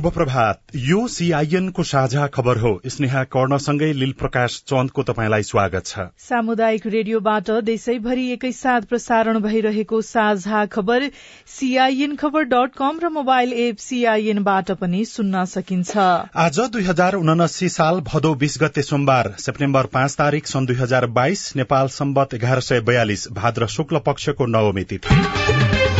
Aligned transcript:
शुभ 0.00 0.12
प्रभात 0.12 0.60
यो 0.76 1.06
सीआईएन 1.08 1.68
को 1.68 1.82
साझा 1.82 2.26
खबर 2.26 2.58
हो। 2.58 2.70
स्नेहा 2.86 3.22
कर्णसँगै 3.24 3.92
लील 3.92 4.12
प्रकाश 4.12 4.56
चन्दको 4.68 5.02
तपाईँलाई 5.02 5.42
स्वागत 5.42 5.86
छ। 5.86 6.04
सामुदायिक 6.18 6.86
रेडियोबाट 6.86 7.50
देशैभरि 7.60 8.24
एकैसाथ 8.32 8.88
प्रसारण 8.88 9.38
भइरहेको 9.40 10.00
साझा 10.02 10.64
खबर 10.66 11.08
सीआईएन 11.50 12.16
खबर 12.16 12.44
डट 12.48 12.74
कम 12.78 12.98
र 13.02 13.08
मोबाइल 13.10 13.52
एप 13.58 13.76
सीआईएनबाट 13.78 14.70
पनि 14.80 15.04
सुन्न 15.04 15.44
सकिन्छ। 15.46 15.96
आज 16.38 16.60
दुई 16.72 16.82
हजार 16.82 17.14
उनासी 17.14 17.68
साल 17.68 18.00
भदौ 18.08 18.34
बीस 18.34 18.58
गते 18.62 18.82
सोमबार 18.82 19.34
सेप्टेम्बर 19.38 19.92
पाँच 19.92 20.16
तारीक 20.16 20.46
सन् 20.46 20.66
दुई 20.66 20.76
हजार 20.76 21.06
बाइस 21.12 21.44
नेपाल 21.56 21.88
सम्बत 21.94 22.34
एघार 22.34 22.60
सय 22.62 22.80
बयालिस 22.88 23.28
भाद्र 23.34 23.66
शुक्ल 23.68 23.98
पक्षको 24.06 24.46
नवमी 24.48 24.84
तिथि। 24.84 25.99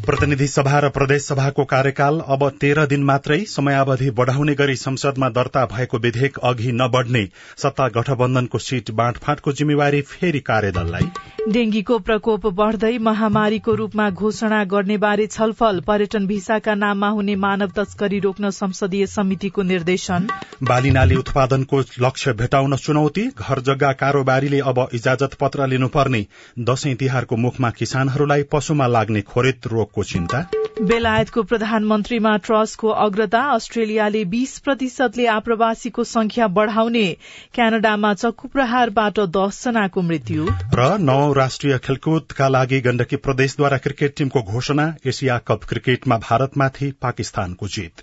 प्रतिनिधि 0.11 0.45
सभा 0.47 0.79
र 0.79 0.87
प्रदेश 0.89 1.25
सभाको 1.25 1.63
कार्यकाल 1.65 2.19
अब 2.27 2.41
तेह्र 2.61 2.85
दिन 2.85 3.03
मात्रै 3.03 3.37
समयावधि 3.47 4.09
बढ़ाउने 4.11 4.55
गरी 4.55 4.75
संसदमा 4.75 5.29
दर्ता 5.31 5.65
भएको 5.67 5.97
विधेयक 5.97 6.37
अघि 6.43 6.71
नबढ़ने 6.73 7.23
सत्ता 7.57 7.87
गठबन्धनको 7.95 8.57
सीट 8.59 8.91
बाँडफाँटको 8.93 9.51
जिम्मेवारी 9.53 10.01
फेरि 10.09 10.39
कार्यदललाई। 10.41 11.07
डेंगीको 11.49 11.99
प्रकोप 11.99 12.47
बढ़दै 12.57 12.97
महामारीको 12.99 13.75
रूपमा 13.75 14.09
घोषणा 14.09 14.63
गर्ने 14.73 14.97
बारे 14.97 15.27
छलफल 15.27 15.79
पर्यटन 15.87 16.27
भिसाका 16.27 16.75
नाममा 16.75 17.09
हुने 17.11 17.35
मानव 17.45 17.71
तस्करी 17.77 18.19
रोक्न 18.19 18.49
संसदीय 18.51 19.05
समितिको 19.07 19.61
निर्देशन। 19.63 20.27
बाली 20.63 20.91
नाली 20.91 21.15
उत्पादनको 21.15 21.79
लक्ष्य 22.01 22.33
भेटाउन 22.33 22.75
चुनौती 22.79 23.25
घर 23.39 23.59
जग्गा 23.61 23.91
कारोबारीले 24.03 24.59
अब 24.65 24.87
इजाजत 24.93 25.39
पत्र 25.39 25.67
लिनुपर्ने 25.67 26.25
दशैं 26.67 26.95
तिहारको 26.95 27.35
मुखमा 27.39 27.69
किसानहरूलाई 27.79 28.43
पशुमा 28.51 28.87
लाग्ने 28.89 29.21
खोरेत 29.31 29.67
रोगको 29.67 30.00
चिन्ता? 30.03 30.39
बेलायतको 30.81 31.43
प्रधानमन्त्रीमा 31.43 32.37
ट्रसको 32.37 32.89
अग्रता 32.89 33.39
अस्ट्रेलियाले 33.39 34.25
बीस 34.25 34.59
प्रतिशतले 34.59 35.25
आप्रवासीको 35.27 36.03
संख्या 36.03 36.47
बढ़ाउने 36.47 37.17
क्यानाडामा 37.53 38.13
चक्कु 38.13 38.47
प्रहारबाट 38.47 39.19
दसजनाको 39.19 40.01
मृत्यु। 40.01 40.47
र 40.73 40.97
नौ 40.99 41.33
राष्ट्रिय 41.33 41.77
खेलकुदका 41.77 42.47
लागि 42.47 42.81
गण्डकी 42.81 43.15
प्रदेशद्वारा 43.15 43.77
क्रिकेट 43.77 44.13
टीमको 44.17 44.41
घोषणा 44.41 44.93
एसिया 45.05 45.37
कप 45.37 45.63
क्रिकेटमा 45.63 46.17
भारतमाथि 46.17 46.91
पाकिस्तानको 47.01 47.67
जित। 47.67 47.93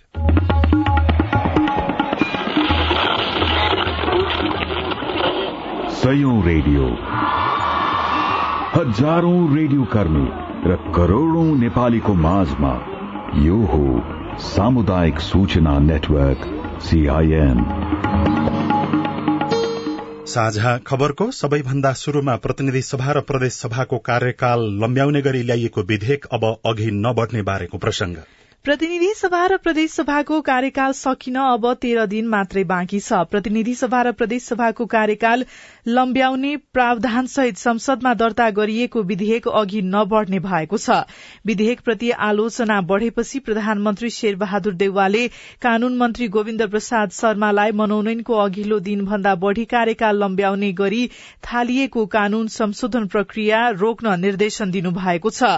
सयौं 5.92 6.44
रेडियो। 6.44 6.84
हजारौं 8.74 9.56
रेडियो 9.56 9.84
कर्मी। 9.84 10.47
र 10.66 10.76
करोड़ौं 10.94 11.44
नेपालीको 11.56 12.14
माझमा 12.14 12.70
यो 13.38 13.56
हो 13.64 14.38
सामुदायिक 14.38 15.20
सूचना 15.20 15.78
नेटवर्क 15.78 16.46
सीआईएन 16.82 17.60
साझा 20.26 20.76
खबरको 20.86 21.30
सबैभन्दा 21.30 21.92
शुरूमा 21.92 22.36
प्रतिनिधि 22.36 22.82
सभा 22.82 23.12
र 23.12 23.20
प्रदेश 23.20 23.52
सभाको 23.52 23.98
कार्यकाल 24.08 24.66
लम्ब्याउने 24.82 25.22
गरी 25.22 25.42
ल्याइएको 25.42 25.82
विधेयक 25.82 26.26
अब 26.32 26.44
अघि 26.66 26.90
नबढ़ने 26.96 27.42
बारेको 27.42 27.78
प्रसंग 27.78 28.16
प्रतिनिधि 28.64 29.12
सभा 29.14 29.44
र 29.46 29.56
प्रदेश 29.56 29.90
सभाको 29.90 30.40
कार्यकाल 30.40 30.92
सकिन 30.92 31.34
अब 31.40 31.66
तेह्र 31.74 32.04
दिन 32.06 32.26
मात्रै 32.28 32.62
बाँकी 32.64 32.98
छ। 33.00 33.18
प्रतिनिधि 33.30 33.74
सभा 33.74 34.00
र 34.02 34.12
प्रदेश 34.12 34.42
सभाको 34.44 34.86
कार्यकाल 34.86 35.44
लम्ब्याउने 35.88 36.56
प्रावधान 36.74 37.26
सहित 37.26 37.56
संसदमा 37.56 38.12
दर्ता 38.14 38.48
गरिएको 38.50 39.02
विधेयक 39.02 39.48
अघि 39.50 39.80
नबढ़ने 39.84 40.38
भएको 40.40 40.78
छ। 40.78 40.98
विधेयक 41.46 41.80
प्रति 41.80 42.10
आलोचना 42.26 42.80
बढ़ेपछि 42.90 43.38
प्रधानमन्त्री 43.46 44.10
शेरबहादुर 44.10 44.74
देउवाले 44.74 45.26
कानून 45.62 45.96
मन्त्री 45.96 46.28
गोविन्द 46.28 46.66
प्रसाद 46.70 47.14
शर्मालाई 47.20 47.72
मनोनयनको 47.80 48.34
अघिल्लो 48.38 48.78
दिनभन्दा 48.90 49.34
बढ़ी 49.46 49.64
कार्यकाल 49.70 50.22
लम्ब्याउने 50.24 50.72
गरी 50.82 51.06
थालिएको 51.44 52.04
कानून 52.16 52.46
संशोधन 52.58 53.06
प्रक्रिया 53.06 53.68
रोक्न 53.78 54.20
निर्देशन 54.20 54.70
दिनुभएको 54.70 55.30
छ। 55.30 55.56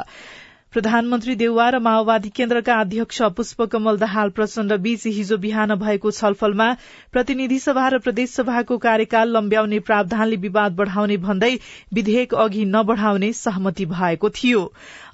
प्रधानमन्त्री 0.73 1.35
देउवा 1.35 1.65
र 1.71 1.79
माओवादी 1.83 2.29
केन्द्रका 2.31 2.75
अध्यक्ष 2.81 3.21
पुष्पकमल 3.37 3.97
दाहाल 3.99 4.29
प्रचण्ड 4.31 4.73
बीच 4.83 5.07
हिजो 5.09 5.37
बिहान 5.45 5.75
भएको 5.77 6.11
छलफलमा 6.11 6.69
प्रतिनिधि 7.13 7.59
सभा 7.59 7.87
र 7.89 7.99
प्रदेश 7.99 8.31
सभाको 8.33 8.79
कार्यकाल 8.85 9.35
लम्ब्याउने 9.37 9.79
प्रावधानले 9.89 10.37
विवाद 10.45 10.77
बढ़ाउने 10.77 11.17
भन्दै 11.27 11.51
विधेयक 11.95 12.35
अघि 12.45 12.65
नबढ़ाउने 12.69 13.33
सहमति 13.33 13.87
भएको 13.89 14.31
थियो। 14.39 14.63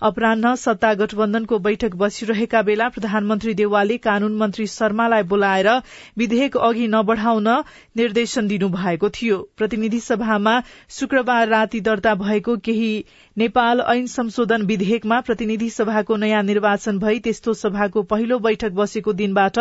अपरान्ह 0.02 0.54
सत्ता 0.56 0.93
गठबन्धनको 0.94 1.58
बैठक 1.58 1.94
बसिरहेका 1.96 2.62
बेला 2.62 2.88
प्रधानमन्त्री 2.88 3.54
देउवाले 3.54 3.96
कानून 3.98 4.37
मन्त्री 4.37 4.66
शर्मालाई 4.66 5.22
बोलाएर 5.25 5.69
विधेयक 6.19 6.56
अघि 6.58 6.87
नबढ़ाउन 6.88 7.48
निर्देशन 7.96 8.48
दिनुभएको 8.48 9.08
थियो। 9.10 9.38
प्रतिनिधि 9.56 10.00
सभामा 10.00 10.60
शुक्रबार 10.90 11.48
राति 11.48 11.81
दर्ता 11.81 12.14
भएको 12.14 12.56
केही 12.56 13.04
नेपाल 13.37 13.81
ऐन 13.88 14.06
संशोधन 14.06 14.62
विधेयकमा 14.62 15.20
प्रतिनिधि 15.20 15.70
सभाको 15.70 16.16
नयाँ 16.16 16.43
निर्वाचन 16.43 16.98
भई 16.98 17.19
त्यस्तो 17.19 17.54
सभाको 17.54 18.02
पहिलो 18.04 18.38
बैठक 18.38 18.70
बसेको 18.72 19.12
दिनबाट 19.12 19.58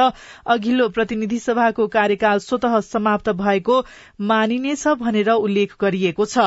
अघिल्लो 0.47 0.89
प्रतिनिधि 0.89 1.39
सभाको 1.39 1.87
कार्यकाल 1.87 2.39
स्वत 2.39 2.65
समाप्त 2.83 3.29
भएको 3.35 3.83
मानिनेछ 4.21 4.87
भनेर 4.99 5.29
उल्लेख 5.29 5.75
गरिएको 5.81 6.25
छ। 6.25 6.37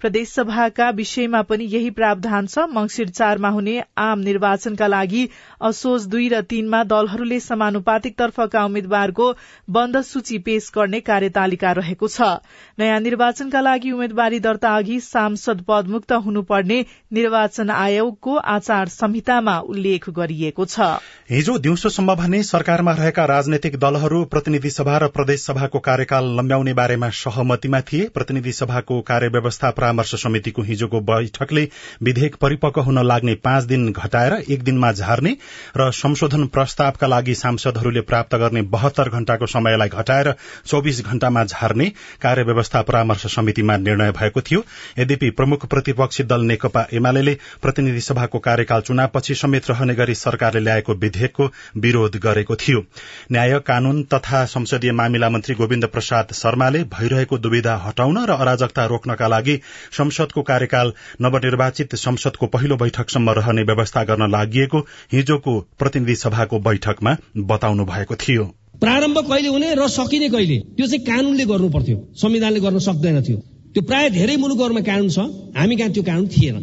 प्रदेश 0.00 0.28
सभाका 0.30 0.90
विषयमा 0.90 1.42
पनि 1.42 1.64
यही 1.66 1.90
प्रावधान 1.90 2.46
छ। 2.46 2.58
मंगिर 2.70 3.08
चारमा 3.36 3.48
हुने 3.48 3.80
आम 3.98 4.18
निर्वाचनका 4.20 4.86
लागि 4.88 5.28
असोज 5.60 6.06
दुई 6.08 6.28
र 6.28 6.40
तीनमा 6.42 6.82
दलहरूले 6.84 7.38
समानुपातिक 7.42 8.14
तर्फका 8.18 8.64
उम्मेद्वारको 8.64 9.26
बन्द 9.68 10.00
सूची 10.02 10.38
पेश 10.40 10.70
गर्ने 10.72 11.00
कार्यतालिका 11.02 11.72
रहेको 11.72 12.08
छ। 12.08 12.40
नयाँ 12.78 13.00
निर्वाचनका 13.00 13.60
लागि 13.60 13.90
उम्मेद्वारी 13.92 14.38
दर्ता 14.40 14.76
अघि 14.76 14.98
सांसद 15.02 15.60
पदमुक्त 15.68 16.12
हुनुपर्ने 16.24 16.78
निर्वाचन 17.12 17.70
आयोगको 17.70 18.36
आचार 18.54 18.88
संहितामा 18.88 19.58
उल्लेख 19.68 20.08
गरिएको 20.10 20.64
छ। 20.66 20.88
हिजो 21.30 21.58
दिउँसोसम्म 21.58 22.14
भने 22.16 22.42
सरकारमा 22.44 22.92
रहेका 22.94 23.24
राजनैतिक 23.26 23.76
दलहरू 23.78 24.24
प्रतिनिधि 24.32 24.70
सभा 24.70 24.96
र 24.96 25.08
प्रदेश 25.12 25.44
सभाको 25.44 25.78
कार्यकाल 25.84 26.32
लम्ब्याउने 26.38 26.74
बारेमा 26.74 27.10
सहमतिमा 27.20 27.80
थिए। 27.82 28.08
प्रतिनिधि 28.16 28.52
सभाको 28.54 29.00
कार्यव्यवस्था 29.04 29.70
परामर्श 29.72 30.14
समितिको 30.16 30.62
हिजोको 30.62 31.00
बैठकले 31.06 31.68
विधेयक 32.02 32.36
परिपक्व 32.40 32.80
हुन 32.82 33.04
लाग्ने 33.06 33.25
हेर्ने 33.26 33.40
पाँच 33.42 33.64
दिन 33.64 33.90
घटाएर 33.92 34.32
एक 34.50 34.62
दिनमा 34.62 34.90
झार्ने 34.92 35.36
र 35.76 35.90
संशोधन 35.92 36.46
प्रस्तावका 36.46 37.06
लागि 37.06 37.34
सांसदहरूले 37.34 38.00
प्राप्त 38.00 38.34
गर्ने 38.36 38.62
बहत्तर 38.64 39.08
घण्टाको 39.08 39.46
समयलाई 39.46 39.88
घटाएर 39.88 40.32
चौविस 40.66 41.04
घण्टामा 41.04 41.44
झार्ने 41.44 41.88
कार्यव्यवस्था 42.22 42.82
परामर्श 42.82 43.26
समितिमा 43.26 43.76
निर्णय 43.76 44.10
भएको 44.12 44.40
थियो। 44.40 44.64
यद्यपि 44.98 45.30
प्रमुख 45.30 45.66
प्रतिपक्षी 45.66 46.22
दल 46.24 46.40
नेकपा 46.42 46.86
एमाले 46.92 47.34
प्रतिनिधि 47.62 48.00
सभाको 48.00 48.38
कार्यकाल 48.38 48.80
चुनावपछि 48.80 49.34
समेत 49.34 49.70
रहने 49.70 49.94
गरी 49.94 50.14
सरकारले 50.14 50.60
ल्याएको 50.60 50.94
विधेयकको 50.94 51.50
विरोध 51.76 52.16
गरेको 52.22 52.56
थियो। 52.56 52.84
न्याय 53.32 53.58
कानून 53.66 54.02
तथा 54.14 54.44
संसदीय 54.46 54.92
मामिला 54.92 55.28
मन्त्री 55.30 55.54
गोविन्द 55.54 55.86
प्रसाद 55.86 56.32
शर्माले 56.34 56.84
भइरहेको 56.94 57.38
दुविधा 57.38 57.74
हटाउन 57.76 58.24
र 58.26 58.36
अराजकता 58.36 58.86
रोक्नका 58.86 59.26
लागि 59.26 59.60
संसदको 59.92 60.42
कार्यकाल 60.42 60.92
नवनिर्वाचित 61.20 61.94
संसदको 61.96 62.46
पहिलो 62.46 62.76
बैठकसम्म 63.16 63.30
रहने 63.30 63.62
व्यवस्था 63.62 64.04
गर्न 64.04 64.30
लागि 64.30 64.66
हिजोको 65.12 65.60
प्रतिनिधि 65.78 66.14
सभाको 66.14 66.58
बैठकमा 66.58 67.16
बताउनु 67.36 67.84
भएको 67.84 68.14
थियो। 68.14 68.44
प्रारम्भ 68.80 69.18
कहिले 69.18 69.48
हुने 69.48 69.74
र 69.74 69.88
सकिने 69.88 70.28
कहिले? 70.28 70.58
त्यो 70.76 70.86
चाहिँ 70.86 71.04
कानूनले 71.04 71.44
गर्नु 71.44 71.68
पर्थ्यो। 71.68 71.96
संविधानले 72.14 72.60
गर्न 72.60 72.78
सक्दैन 72.78 73.22
थियो। 73.22 73.38
त्यो 73.72 73.82
प्राय 73.82 74.10
धेरै 74.10 74.36
मुलुकहरूमा 74.36 74.80
कानून 74.80 75.08
छ। 75.08 75.18
हामी 75.56 75.76
कहाँ 75.76 75.90
त्यो 75.90 76.02
कानून 76.02 76.28
थिएन 76.28 76.56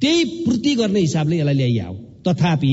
त्यही 0.00 0.24
पूर्ति 0.44 0.74
गर्ने 0.74 1.00
हिसाबले 1.00 1.36
यसलाई 1.36 1.54
ल्याइआओ 1.54 1.94
तथापि 2.24 2.72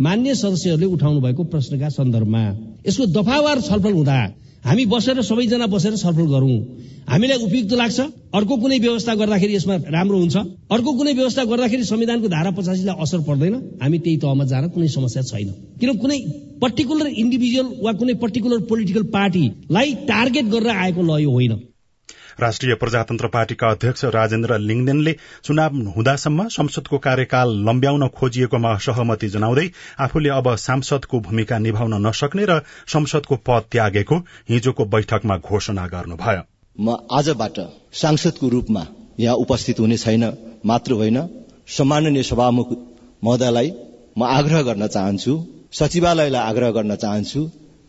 मान्य 0.00 0.34
सदस्यहरूले 0.34 0.86
उठाउनु 0.86 1.20
भएको 1.20 1.44
प्रश्नका 1.44 1.88
सन्दर्भमा 1.88 2.44
यसको 2.88 3.06
दफावार 3.06 3.60
छलफल 3.60 3.92
हुँदा 3.92 4.16
हामी 4.64 4.84
बसेर 4.86 5.20
सबैजना 5.22 5.66
बसेर 5.66 5.96
छलफल 5.96 6.26
गरौं। 6.26 6.58
हामीलाई 7.08 7.38
उपयुक्त 7.38 7.72
लाग्छ। 7.72 8.00
अर्को 8.34 8.56
कुनै 8.56 8.78
व्यवस्था 8.78 9.14
गर्दाखेरि 9.14 9.54
यसमा 9.54 9.76
राम्रो 9.88 10.18
हुन्छ। 10.18 10.36
अर्को 10.70 10.92
कुनै 10.92 11.12
व्यवस्था 11.12 11.44
गर्दाखेरि 11.44 11.84
संविधानको 11.84 12.28
धारा 12.28 12.50
पचासीलाई 12.50 12.96
असर 13.00 13.20
पर्दैन। 13.20 13.54
हामी 13.82 13.98
त्यही 13.98 14.16
तहमा 14.16 14.44
जान 14.44 14.68
कुनै 14.68 14.88
समस्या 14.88 15.22
छैन। 15.22 15.48
किन 15.80 15.96
कुनै 15.96 16.18
पर्टिकुलर 16.60 17.06
इन्डिभिजुअल 17.06 17.68
वा 17.82 17.92
कुनै 17.92 18.14
पर्टिकुलर 18.14 18.58
पोलिटिकल 18.68 19.02
पार्टीलाई 19.16 19.94
टार्गेट 20.06 20.44
गरेर 20.44 20.76
आएको 20.76 21.02
ल 21.02 21.20
यो 21.22 21.30
होइन। 21.30 21.52
राष्ट्रिय 22.40 22.74
प्रजातन्त्र 22.74 23.26
पार्टीका 23.28 23.70
अध्यक्ष 23.70 24.04
राजेन्द्र 24.14 24.58
लिङदेनले 24.60 25.12
चुनाव 25.44 25.76
हुँदासम्म 25.90 26.46
संसदको 26.50 26.98
कार्यकाल 26.98 27.56
लम्ब्याउन 27.66 28.06
खोजिएकोमा 28.16 28.72
असहमति 28.74 29.28
जनाउँदै 29.28 29.66
आफूले 30.00 30.30
अब 30.30 30.54
सांसदको 30.58 31.20
भूमिका 31.20 31.58
निभाउन 31.60 31.94
नसक्ने 32.06 32.44
र 32.44 32.60
संसदको 32.88 33.36
पद 33.46 33.68
त्यागेको 33.72 34.16
हिजोको 34.50 34.84
बैठकमा 34.86 35.36
घोषणा 35.38 35.86
गर्नुभयो। 35.86 36.42
म 36.76 36.96
आजबाट 37.12 37.60
सांसदको 37.96 38.48
रूपमा 38.48 38.86
यहाँ 39.20 39.36
उपस्थित 39.36 39.80
हुने 39.80 39.96
छैन 39.96 40.24
मात्र 40.66 40.92
होइन 40.92 41.18
सम्माननीय 41.68 42.22
सभामुख 42.22 42.68
महोदयलाई 43.24 43.72
म 44.18 44.24
आग्रह 44.30 44.62
गर्न 44.62 44.86
चाहन्छु 44.86 45.34
सचिवालयलाई 45.72 46.42
आग्रह 46.42 46.70
गर्न 46.70 46.94
चाहन्छु 46.96 47.40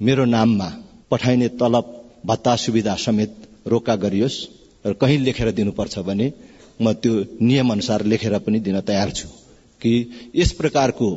मेरो 0.01 0.25
नाममा 0.25 0.69
पठाइने 1.11 1.47
तलब 1.61 1.97
भत्ता 2.25 2.55
सुविधा 2.55 2.95
समेत 2.95 3.40
रोका 3.67 3.95
गरियोस् 3.95 4.37
र 4.87 4.93
कहीँ 4.93 5.17
लेखेर 5.17 5.51
दिनुपर्छ 5.51 5.99
भने 5.99 6.33
म 6.81 6.93
त्यो 6.93 7.13
नियम 7.41 7.71
अनुसार 7.71 8.05
लेखेर 8.05 8.37
पनि 8.39 8.59
दिन 8.59 8.79
तयार 8.81 9.11
छु। 9.11 9.27
कि 9.81 9.93
यस 10.35 10.51
प्रकारको 10.51 11.09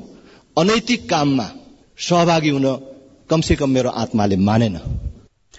अनैतिक 0.58 1.08
काममा 1.08 1.49
सहभागी 1.99 2.49
हुन 2.49 2.67
कमसे 3.31 3.55
कम 3.56 3.70
मेरो 3.70 3.91
आत्माले 3.91 4.37
मानेन। 4.37 4.79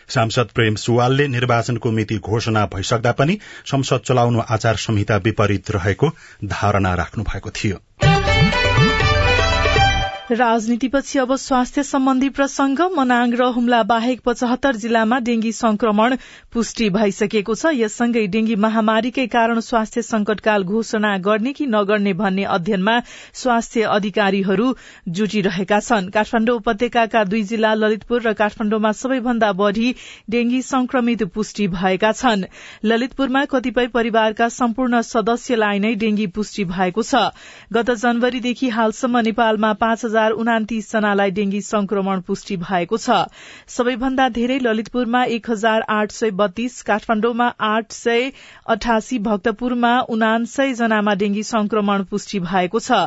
सांसद 0.09 0.49
प्रेम 0.55 0.75
सुवालले 0.75 1.27
निर्वाचनको 1.27 1.91
मिति 1.91 2.17
घोषणा 2.17 2.65
भइसक्दा 2.65 3.11
पनि 3.11 3.37
संसद 3.65 4.01
चलाउनु 4.05 4.41
आचार 4.49 4.75
संहिता 4.75 5.17
विपरीत 5.17 5.71
रहेको 5.71 6.09
धारणा 6.45 6.95
राख्नु 6.95 7.23
भएको 7.23 7.49
थियो। 7.49 7.77
राजनीतिपछि 10.31 11.19
अब 11.19 11.35
स्वास्थ्य 11.35 11.81
सम्बन्धी 11.83 12.29
प्रसंग 12.29 12.79
मनाङ 12.97 13.31
र 13.31 13.45
हुम्ला 13.55 13.81
बाहेक 13.89 14.21
पचहत्तर 14.25 14.75
जिल्लामा 14.75 15.19
डेंगी 15.21 15.51
संक्रमण 15.51 16.15
पुष्टि 16.53 16.89
भइसकेको 16.89 17.55
छ। 17.55 17.73
यससँगै 17.75 18.25
डेंगी 18.27 18.55
महामारीकै 18.55 19.25
कारण 19.27 19.59
स्वास्थ्य 19.59 20.01
संकटकाल 20.01 20.63
घोषणा 20.63 21.17
गर्ने 21.27 21.53
कि 21.53 21.65
नगर्ने 21.67 22.13
भन्ने 22.15 22.43
अध्ययनमा 22.43 22.95
स्वास्थ्य 23.33 23.81
अधिकारीहरू 23.89 24.73
जुटिरहेका 25.09 25.79
छन्। 25.79 26.09
काठमाण्डु 26.09 26.55
उपत्यका 26.55 27.23
दुई 27.25 27.43
जिल्ला 27.43 27.73
ललितपुर 27.75 28.21
र 28.21 28.33
काठमाण्डुमा 28.33 28.91
सबैभन्दा 28.95 29.51
बढ़ी 29.53 29.93
डेंगी 30.29 30.61
संक्रमित 30.63 31.23
पुष्टि 31.29 31.67
भएका 31.77 32.11
छन्। 32.13 32.47
ललितपुरमा 32.85 33.45
कतिपय 33.45 33.87
परिवारका 33.93 34.49
सम्पूर्ण 34.49 35.01
सदस्यलाई 35.03 35.79
नै 35.79 35.93
डेंगी 35.95 36.27
पुष्टि 36.33 36.65
भएको 36.65 37.03
छ। 37.03 37.29
गत 37.73 37.91
जनवरीदेखि 38.01 38.69
हालसम्म 38.71 39.25
नेपालमा 39.29 39.73
पाँच 39.75 40.05
हजार 40.15 40.31
उनातिस 40.33 40.91
जनालाई 40.91 41.31
डेंगी 41.31 41.59
संक्रमण 41.61 42.19
पुष्टि 42.27 42.55
भएको 42.57 42.97
छ। 42.97 43.15
सबैभन्दा 43.69 44.27
धेरै 44.31 44.57
ललितपुरमा 44.59 45.23
एक 45.35 45.49
हजार 45.49 45.81
आठ 45.89 46.11
सय 46.11 46.31
बत्तीस 46.33 46.81
काठमाण्डुमा 46.83 47.47
आठ 47.59 47.91
सय 47.91 48.29
अठासी 48.67 49.17
भक्तपुरमा 49.19 49.91
उनासय 50.09 50.73
जनामा 50.73 51.13
डेंगी 51.15 51.43
संक्रमण 51.43 52.03
पुष्टि 52.05 52.39
भएको 52.41 52.79
छ। 52.79 52.99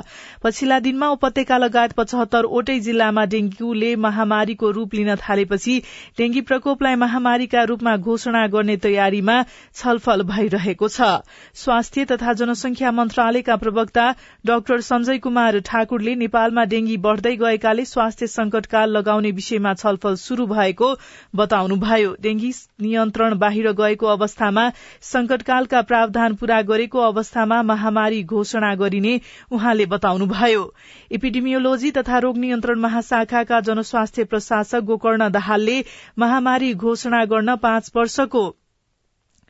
पछिल्ला 0.42 0.78
दिनमा 0.80 1.08
उपत्यका 1.10 1.58
लगायत 1.58 1.92
पचहत्तरवटै 1.96 2.78
जिल्लामा 2.80 3.24
डेंगूले 3.26 3.94
महामारीको 3.98 4.70
रूप 4.70 4.94
लिन 4.94 5.14
थालेपछि 5.18 5.78
डेंगी 6.18 6.40
प्रकोपलाई 6.42 6.94
महामारीका 7.04 7.62
रूपमा 7.64 7.96
घोषणा 7.96 8.46
गर्ने 8.48 8.76
तयारीमा 8.84 9.38
छलफल 9.74 10.22
भइरहेको 10.28 10.88
छ। 10.90 11.10
स्वास्थ्य 11.56 12.04
तथा 12.12 12.32
जनसंख्या 12.34 12.92
मन्त्रालयका 12.92 13.56
प्रवक्ता 13.56 14.06
डाक्टर 14.44 14.80
संजय 14.82 15.18
कुमार 15.20 15.60
ठाकुरले 15.64 16.14
नेपालमा 16.18 16.64
डेंगी 16.66 16.96
बढ़दै 16.98 17.34
गएकाले 17.36 17.84
स्वास्थ्य 17.84 18.26
संकटकाल 18.26 18.90
लगाउने 18.90 19.30
विषयमा 19.32 19.74
छलफल 19.74 20.16
शुरू 20.16 20.46
भएको 20.46 20.88
बताउनुभयो। 21.36 22.14
डेंगी 22.20 22.52
नियन्त्रण 22.82 23.38
बाहिर 23.38 23.70
गएको 23.72 24.06
अवस्थामा 24.06 24.68
संकटकालका 25.02 25.82
प्रावधान 25.82 26.34
पूरा 26.34 26.60
गरेको 26.62 27.00
अवस्थामा 27.00 27.62
महामारी 27.62 28.22
घोषणा 28.24 28.74
गरिने 28.74 29.20
उहाँले 29.50 29.86
बताउनुभयो। 29.86 30.62
इपिडिमियोलोजी 31.10 31.90
तथा 31.90 32.18
रोग 32.18 32.38
नियन्त्रण 32.38 32.78
महाशाखाका 32.80 33.60
जनस्वास्थ्य 33.60 34.24
प्रशासक 34.24 34.80
गोकर्ण 34.84 35.28
दाहालले 35.30 35.82
महामारी 36.18 36.72
घोषणा 36.74 37.24
गर्न 37.24 37.56
पाँच 37.56 37.90
वर्षको 37.96 38.46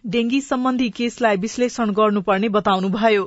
डेंगी 0.06 0.40
सम्बन्धी 0.40 0.88
केसलाई 0.90 1.36
विश्लेषण 1.36 1.90
गर्नुपर्ने 1.92 2.48
बताउनुभयो। 2.48 3.24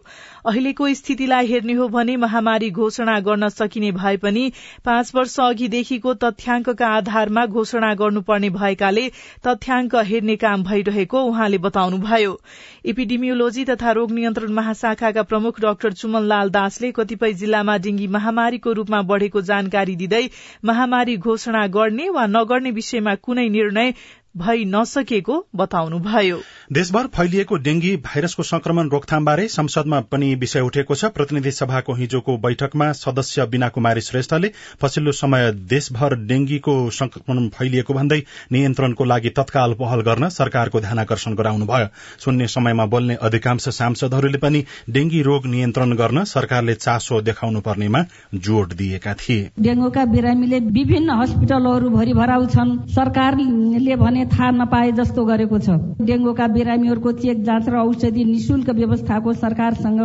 अहिलेको 0.47 0.87
स्थितिलाई 0.93 1.47
हेर्ने 1.47 1.73
हो 1.73 1.87
भने 1.87 2.15
महामारी 2.17 2.69
घोषणा 2.71 3.19
गर्न 3.19 3.49
सकिने 3.49 3.91
भए 3.91 4.17
पनि 4.17 4.51
पाँच 4.85 5.11
वर्ष 5.15 5.39
अघिदेखिको 5.39 6.13
तथ्याङ्कका 6.23 6.87
आधारमा 6.87 7.45
घोषणा 7.45 7.93
गर्नुपर्ने 7.93 8.49
भएकाले 8.49 9.07
तथ्याङ्क 9.47 9.95
हेर्ने 10.05 10.35
काम 10.35 10.63
भइरहेको 10.63 11.23
उहाँले 11.23 11.57
बताउनुभयो। 11.57 12.39
इपिडिमियोलोजी 12.85 13.65
तथा 13.65 13.91
रोग 13.91 14.11
नियन्त्रण 14.11 14.53
महाशाखाका 14.53 15.23
प्रमुख 15.23 15.59
डाक्टर 15.61 15.93
चुमनलाल 15.93 16.49
दासले 16.49 16.91
कतिपय 16.91 17.33
जिल्लामा 17.33 17.77
डेंगी 17.77 18.07
महामारीको 18.07 18.71
रूपमा 18.71 19.01
बढ़ेको 19.11 19.41
जानकारी 19.51 19.95
दिँदै 19.95 20.23
महामारी 20.65 21.17
घोषणा 21.17 21.67
गर्ने 21.67 22.09
वा 22.09 22.25
नगर्ने 22.27 22.71
विषयमा 22.71 23.15
कुनै 23.15 23.47
निर्णय 23.49 23.93
भई 24.35 24.63
नसकेको 24.65 25.35
बताउनुभयो। 25.55 26.37
देशभर 26.71 27.07
फैलिएको 27.07 27.55
डेंगी 27.57 27.95
भाइरसको 27.97 28.43
संक्रमण 28.43 28.89
रोकथामबारे 28.89 29.47
संसदमा 29.47 29.99
पनि 30.01 30.33
विषय 30.35 30.59
उठेको 30.61 30.95
छ। 30.95 31.05
प्रतिनिधि 31.11 31.51
सभाको 31.51 31.93
हिजोको 31.93 32.37
बैठकमा 32.37 32.91
सदस्य 32.91 33.45
बीना 33.45 33.69
कुमारी 33.69 34.01
श्रेष्ठले 34.01 34.51
पछिल्लो 34.81 35.11
समय 35.11 35.51
देशभर 35.69 36.15
डेंगीको 36.25 36.75
संक्रमण 36.91 37.47
फैलिएको 37.49 37.93
भन्दै 37.93 38.21
नियन्त्रणको 38.51 39.03
लागि 39.03 39.29
तत्काल 39.29 39.73
पहल 39.73 40.01
गर्न 40.01 40.29
सरकारको 40.29 40.79
ध्यानकर्षण 40.79 41.35
गराउनुभयो। 41.35 41.87
शून्य 42.19 42.47
समयमा 42.47 42.85
बोल्ने 42.85 43.15
अधिकांश 43.21 43.67
सांसदहरूले 43.71 44.37
पनि 44.37 44.63
डेंगी 44.89 45.21
रोग 45.21 45.45
नियन्त्रण 45.47 45.95
गर्न 45.95 46.23
सरकारले 46.25 46.75
चासो 46.77 47.21
देखाउनु 47.21 47.59
पर्नेमा 47.59 48.05
जोड़ 48.35 48.67
दिएका 48.73 49.13
थिए। 49.13 49.49
डेंगूका 49.59 50.05
बिरामीले 50.05 50.59
विभिन्न 50.71 51.19
हस्पिटलहरू 51.21 51.89
भरिभराउ 51.89 52.45
छन्। 52.47 52.77
सरकारले 52.89 53.95
भने 53.95 54.20
भने 54.21 54.37
थाहा 54.37 54.51
नपाए 54.53 54.91
जस्तो 54.93 55.25
गरेको 55.25 55.57
छ। 55.57 55.69
डेङ्गुका 55.97 56.47
बिरामीहरूको 56.53 57.11
चेक 57.17 57.37
जाँच 57.41 57.65
र 57.69 57.75
औषधि 57.81 58.23
निशुल्क 58.23 58.69
व्यवस्थाको 58.69 59.33
सरकारसँग 59.33 60.01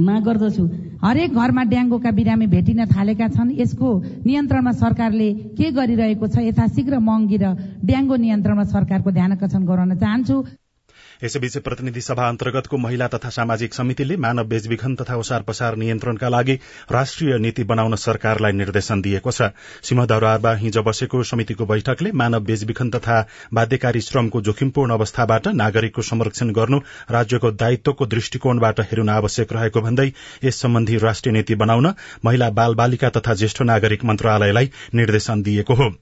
माग 0.00 0.22
गर्दछु। 0.24 0.64
हरेक 1.04 1.30
घरमा 1.36 1.62
डेङ्गुका 1.68 2.10
बिरामी 2.10 2.46
भेटिन 2.48 2.80
थालेका 2.88 3.28
छन्। 3.28 3.52
यसको 3.60 3.88
नियन्त्रणमा 4.24 4.72
सरकारले 4.72 5.28
के 5.52 5.66
गरिरहेको 5.70 6.26
छ 6.26 6.36
यथाशीघ्र 6.48 6.98
महँगी 6.98 7.36
र 7.36 7.46
डेङ्गु 7.84 8.16
नियन्त्रणमा 8.16 8.64
सरकारको 8.72 9.10
ध्यान 9.12 9.32
आकर्षण 9.36 9.62
गराउन 9.68 9.92
चाहन्छु। 10.00 10.36
यसैबीच 11.24 11.56
प्रतिनिधि 11.58 12.00
सभा 12.00 12.28
अन्तर्गतको 12.28 12.76
महिला 12.76 13.06
तथा 13.08 13.28
सामाजिक 13.30 13.74
समितिले 13.74 14.16
मानव 14.16 14.44
बेचबिखन 14.44 14.94
तथा 14.94 15.16
ओसार 15.16 15.42
पसार 15.42 15.76
नियन्त्रणका 15.76 16.28
लागि 16.28 16.54
राष्ट्रिय 16.92 17.38
नीति 17.38 17.64
बनाउन 17.64 17.96
सरकारलाई 17.96 18.52
निर्देशन 18.52 19.02
दिएको 19.02 19.30
छ। 19.30 19.50
सिंहदरबारमा 19.82 20.54
हिज 20.54 20.78
बसेको 20.86 21.22
समितिको 21.22 21.66
बैठकले 21.66 22.12
मानव 22.14 22.44
बेचबिखन 22.44 22.90
तथा 22.90 23.18
बाध्यकारी 23.54 24.00
श्रमको 24.00 24.40
जोखिमपूर्ण 24.40 24.92
अवस्थाबाट 24.92 25.48
नागरिकको 25.58 26.02
संरक्षण 26.02 26.52
गर्नु 26.52 26.78
राज्यको 27.10 27.50
दायित्वको 27.58 28.06
दृष्टिकोणबाट 28.06 28.80
हेरुन 28.80 29.08
आवश्यक 29.10 29.52
रहेको 29.52 29.80
भन्दै 29.80 30.10
यस 30.44 30.60
सम्बन्धी 30.62 30.98
राष्ट्रिय 30.98 31.32
नीति 31.32 31.54
बनाउन 31.54 31.94
महिला 32.24 32.50
बाल 32.50 32.74
बालिका 32.74 33.08
तथा 33.10 33.34
ज्येष्ठ 33.34 33.62
नागरिक 33.62 34.04
मन्त्रालयलाई 34.04 34.70
निर्देशन 34.94 35.42
दिएको 35.42 35.74
हो। 35.74 35.94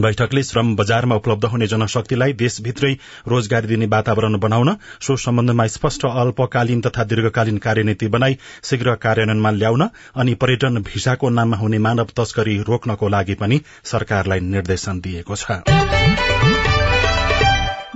बैठकले 0.00 0.42
श्रम 0.42 0.74
बजारमा 0.76 1.14
उपलब्ध 1.14 1.44
हुने 1.44 1.66
जनशक्तिलाई 1.66 2.32
देशभित्रै 2.42 2.92
रोजगारी 3.28 3.66
दिने 3.66 3.86
वातावरण 3.86 4.38
बनाउन 4.38 4.70
सो 5.00 5.16
सम्बन्धमा 5.16 5.66
स्पष्ट 5.76 6.06
अल्पकालीन 6.06 6.80
तथा 6.80 7.04
दीर्घकालीन 7.04 7.58
कार्यनीति 7.66 8.08
बनाई 8.08 8.38
शीघ्र 8.64 8.94
कार्यान्वयनमा 9.02 9.50
ल्याउन 9.50 9.88
अनि 10.16 10.34
पर्यटन 10.44 10.82
भिसाको 10.86 11.30
नाममा 11.30 11.56
हुने 11.56 11.78
मानव 11.88 12.14
तस्करी 12.16 12.58
रोक्नको 12.68 13.08
लागि 13.08 13.34
पनि 13.42 13.60
सरकारलाई 13.84 14.40
निर्देशन 14.54 15.00
दिएको 15.00 15.36
छ। 15.36 16.27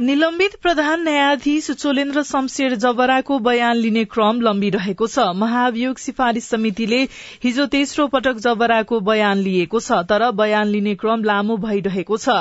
निलम्बित 0.03 0.55
प्रधान 0.63 1.03
न्यायाधीश 1.05 1.71
चोलेन्द्र 1.73 2.23
शमशेर 2.23 2.75
जबराको 2.85 3.39
बयान 3.39 3.77
लिने 3.77 4.05
क्रम 4.11 4.41
लम्बिरहेको 4.41 5.07
छ। 5.07 5.27
महाभियोग 5.39 5.99
सिफारिश 6.05 6.45
समितिले 6.45 6.99
हिजो 7.45 7.67
तेस्रो 7.75 8.07
पटक 8.15 8.41
जबराको 8.47 8.99
बयान 9.01 9.39
लिएको 9.39 9.81
छ 9.81 9.99
तर 10.11 10.25
बयान 10.33 10.67
लिने 10.69 10.95
क्रम 11.03 11.23
लामो 11.23 11.57
भइरहेको 11.67 12.17
छ। 12.17 12.35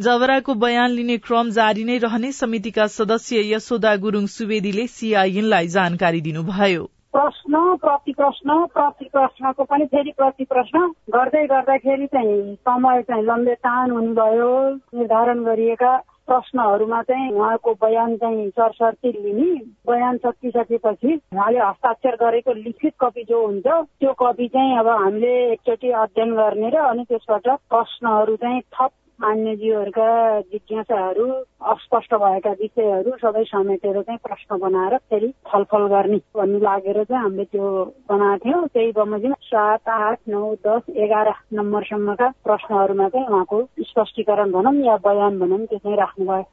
जबराको 0.00 0.54
बयान 0.62 0.90
लिने 0.90 1.16
क्रम 1.24 1.50
जारी 1.50 1.84
नै 1.84 1.96
रहने 1.98 2.30
समितिका 2.32 2.86
सदस्य 2.94 3.42
यशोदा 3.48 3.96
गुरूङ 4.04 4.26
सुवेदीले 4.30 4.86
सीआईएनलाई 4.94 5.68
जानकारी 5.74 6.20
दिनुभयो। 6.28 6.84
प्रश्न 7.12 7.64
प्रति 7.82 8.12
प्रश्न 8.12 8.58
प्रति 8.74 9.08
प्रश्नको 9.12 9.64
पनि 9.64 9.86
फेरि 9.86 10.12
प्रति 10.16 10.44
प्रश्न 10.44 10.86
गर्दै 11.10 11.42
गर्दाखेरि 11.46 12.06
चाहिँ 12.06 12.54
समय 12.54 13.02
चाहिँ 13.02 13.24
लम्बे 13.24 13.54
टान 13.66 13.90
हुनुभयो। 13.90 14.52
निर्धारण 14.94 15.42
गरिएका 15.44 15.92
प्रश्नहरूमा 16.30 17.02
चाहिँ 17.02 17.32
उहाँको 17.32 17.72
बयान 17.74 18.16
चाहिँ 18.16 18.48
सरसर्ती 18.50 19.10
लिने। 19.12 19.50
बयान 19.86 20.16
सकिसकेपछि 20.16 21.14
उहाँले 21.34 21.58
हस्ताक्षर 21.58 22.16
गरेको 22.16 22.52
लिखित 22.54 22.94
कपी 23.00 23.24
जो 23.24 23.46
हुन्छ 23.46 23.66
त्यो 23.66 24.12
कपी 24.14 24.48
चाहिँ 24.48 24.78
अब 24.78 24.88
हामीले 24.88 25.34
एकचोटि 25.52 25.90
अध्ययन 26.02 26.34
गर्ने 26.34 26.70
र 26.70 26.76
अनि 26.86 27.04
त्यसबाट 27.04 27.48
प्रश्नहरू 27.70 28.36
चाहिँ 28.36 28.60
थप 28.74 28.90
मान्यजीहरूका 29.20 30.08
जिज्ञासाहरू 30.40 31.24
अस्पष्ट 31.72 32.14
भएका 32.14 32.50
विषयहरू 32.60 33.10
सबै 33.22 33.42
समेटेर 33.44 34.00
चाहिँ 34.02 34.18
प्रश्न 34.24 34.58
बनाएर 34.58 34.96
फेरि 35.10 35.28
छलफल 35.48 35.86
गर्ने 35.86 36.16
भन्ने 36.36 36.58
लागेर 36.58 37.02
चाहिँ 37.04 37.22
हामीले 37.22 37.44
त्यो 37.44 37.68
बनाएको 38.10 38.44
थियौँ। 38.44 38.66
त्यही 38.66 38.92
बमोजिम 38.96 39.34
सात 39.44 39.88
आठ 39.88 40.18
नौ 40.28 40.54
दस 40.66 40.88
एघार 40.96 41.32
नम्बरसम्मका 41.52 42.28
प्रश्नहरूमा 42.44 43.08
चाहिँ 43.08 43.26
उहाँको 43.26 43.62
स्पष्टीकरण 43.90 44.52
भनौँ 44.52 44.74
या 44.86 44.96
बयान 45.04 45.38
भनौँ 45.38 45.64
त्यो 45.66 45.78
चाहिँ 45.78 45.96
राख्नुभयो। 45.96 46.44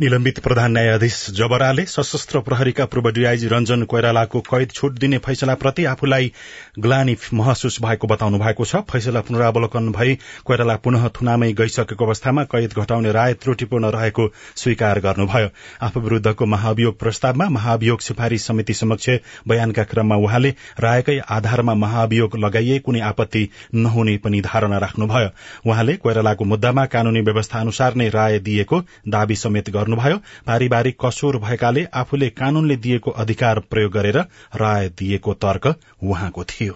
निलम्बित 0.00 0.38
प्रधान 0.38 0.72
न्यायाधीश 0.72 1.14
जबराले 1.36 1.84
सशस्त्र 1.84 2.40
प्रहरीका 2.40 2.84
पूर्व 2.86 3.08
डीआईजी 3.10 3.46
रञ्जन 3.48 3.82
कोइरालाको 3.82 4.40
कैद 4.40 4.70
छुट 4.70 4.98
दिने 4.98 5.18
फैसलाप्रति 5.18 5.84
आफूलाई 5.84 6.30
ग्लानी 6.78 7.16
महसुस 7.34 7.78
भएको 7.82 8.06
बताउनु 8.06 8.38
भएको 8.38 8.64
छ। 8.64 8.76
फैसला 8.86 9.20
पुनरावलोकन 9.20 9.90
भई 9.92 10.14
कोइराला 10.46 10.76
पुनः 10.76 11.08
थुनामै 11.18 11.52
गइसकेको 11.52 12.04
अवस्थामा 12.04 12.44
कैद 12.44 12.74
घटाउने 12.78 13.12
राय 13.12 13.34
त्रुटिपूर्ण 13.34 13.90
रहेको 13.90 14.28
स्वीकार 14.56 15.00
गर्नुभयो। 15.00 15.48
आफू 15.82 16.00
विरूद्धको 16.00 16.46
महाभियोग 16.46 16.98
प्रस्तावमा 16.98 17.48
महाभियोग 17.48 18.00
सिफारिश 18.00 18.42
समिति 18.42 18.74
समक्ष 18.74 19.10
बयानका 19.48 19.84
क्रममा 19.84 20.16
उहाँले 20.16 20.54
रायकै 20.80 21.18
आधारमा 21.30 21.74
महाभियोग 21.74 22.38
लगाइए 22.38 22.78
कुनै 22.78 23.00
आपत्ति 23.00 23.48
नहुने 23.74 24.16
पनि 24.18 24.40
धारणा 24.46 24.78
राख्नुभयो। 24.78 25.30
उहाँले 25.66 25.96
कोइरालाको 25.96 26.44
मुद्दामा 26.44 26.86
कानूनी 26.86 27.20
व्यवस्था 27.22 27.60
अनुसार 27.60 27.94
नै 27.94 28.08
राय 28.10 28.38
दिएको 28.38 28.82
दावी 29.08 29.36
समेत 29.36 29.70
गर्नुभयो 29.88 30.16
पारिवारिक 30.46 30.96
कसुर 31.04 31.36
भएकाले 31.38 31.84
आफूले 31.94 32.28
कानूनले 32.36 32.76
दिएको 32.76 33.10
अधिकार 33.24 33.60
प्रयोग 33.70 33.92
गरेर 33.92 34.18
राय 34.56 34.88
दिएको 34.98 35.34
तर्क 35.34 35.74
उहाँको 36.02 36.44
थियो। 36.44 36.74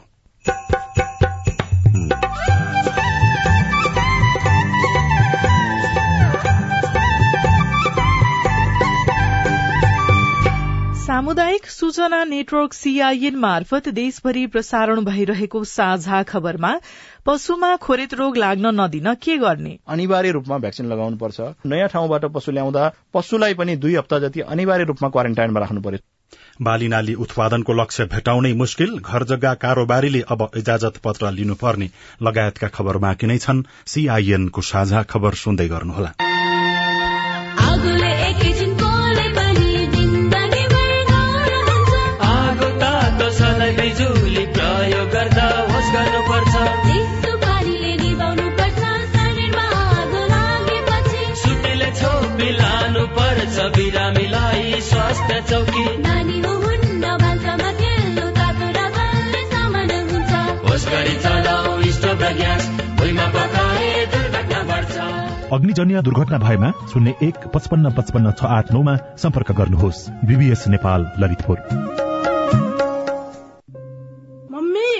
सामुदायिक 11.23 11.67
सूचना 11.71 12.23
नेटवर्क 12.25 12.73
सीआईएन 12.73 13.37
मार्फत 13.37 13.89
देशभरि 13.89 14.47
प्रसारण 14.47 15.01
भइरहेको 15.05 15.63
साझा 15.65 16.23
खबरमा 16.23 16.71
पशुमा 17.27 17.69
खोरेत 17.77 18.15
रोग 18.15 18.37
लाग्न 18.37 18.73
नदिन 18.81 19.15
के 19.15 19.37
गर्ने? 19.39 19.79
अनिवार्य 19.89 20.31
रूपमा 20.31 20.59
भ्याक्सिन 20.59 20.87
लगाउनु 20.87 21.17
पर्छ 21.17 21.41
नयाँ 21.67 21.89
ठाउँबाट 21.89 22.25
पशु 22.35 22.53
ल्याउँदा 22.53 22.91
पशुलाई 23.15 23.55
पनि 23.55 23.77
दुई 23.77 23.95
हप्ता 23.97 24.19
जति 24.19 24.41
अनिवार्य 24.49 24.85
रूपमा 24.85 25.09
क्वारेन्टाइनमा 25.09 25.61
राख्नु 25.61 25.81
पर्यो। 25.81 26.03
बालीनाली 26.63 27.15
उत्पादनको 27.15 27.73
लक्ष्य 27.73 28.05
भेटाउनै 28.11 28.53
मुस्किल 28.55 28.99
घर 28.99 29.25
जग्गा 29.25 29.55
कारोबारीले 29.63 30.25
अब 30.29 30.49
इजाजत 30.57 31.01
पत्र 31.05 31.31
लिनुपर्ने 31.31 31.91
लगायतका 32.23 32.75
खबर 32.75 32.97
बाँकी 32.99 33.27
नै 33.27 33.39
छन्। 33.39 33.65
सीआईएनको 33.87 34.61
साझा 34.73 35.03
खबर 35.15 35.43
सुन्दै 35.45 35.69
गर्नुहोला। 35.69 36.32
स्वास्थ्य 55.33 55.51
चौकी 55.51 55.85
नानी 55.99 56.41
होस 60.63 60.85
गरी 60.89 61.15
चलाऊ 61.25 61.91
स्टोभ 61.93 62.23
र 62.23 62.33
ग्यास 62.37 62.69
भुइँमा 62.99 63.27
पकाए 63.33 63.89
दुर्घटना 64.13 64.61
बढ्छ 64.71 64.97
अग्निजन्य 65.53 66.03
दुर्घटना 66.03 66.39
भएमा 66.39 66.71
शून्य 66.93 67.15
एक 67.23 67.47
पचपन्न 67.55 67.93
पचपन्न 67.97 68.33
छ 68.33 68.53
आठ 68.57 68.73
नौमा 68.73 68.97
सम्पर्क 69.23 69.53
गर्नुहोस् 69.59 70.01
बीबीएस 70.27 70.69
नेपाल 70.69 71.11
ललितपुर 71.21 71.59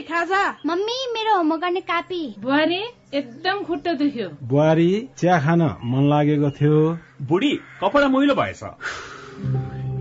खाजा 0.05 0.43
मम्मी 0.67 0.97
मेरो 1.13 1.37
होमवर्क 1.37 1.61
गर्ने 1.63 1.81
कापी 1.83 2.23
बुहारी 2.43 2.83
एकदम 3.15 3.63
खुट्टा 3.65 3.93
दुख्यो 4.01 4.29
बुहारी 4.51 4.91
चिया 5.19 5.39
खान 5.41 5.63
मन 5.93 6.09
लागेको 6.11 6.51
थियो 6.59 6.77
बुढी 7.29 7.53
कपडा 7.81 8.09
मैलो 8.15 8.35
भएछ 8.35 8.63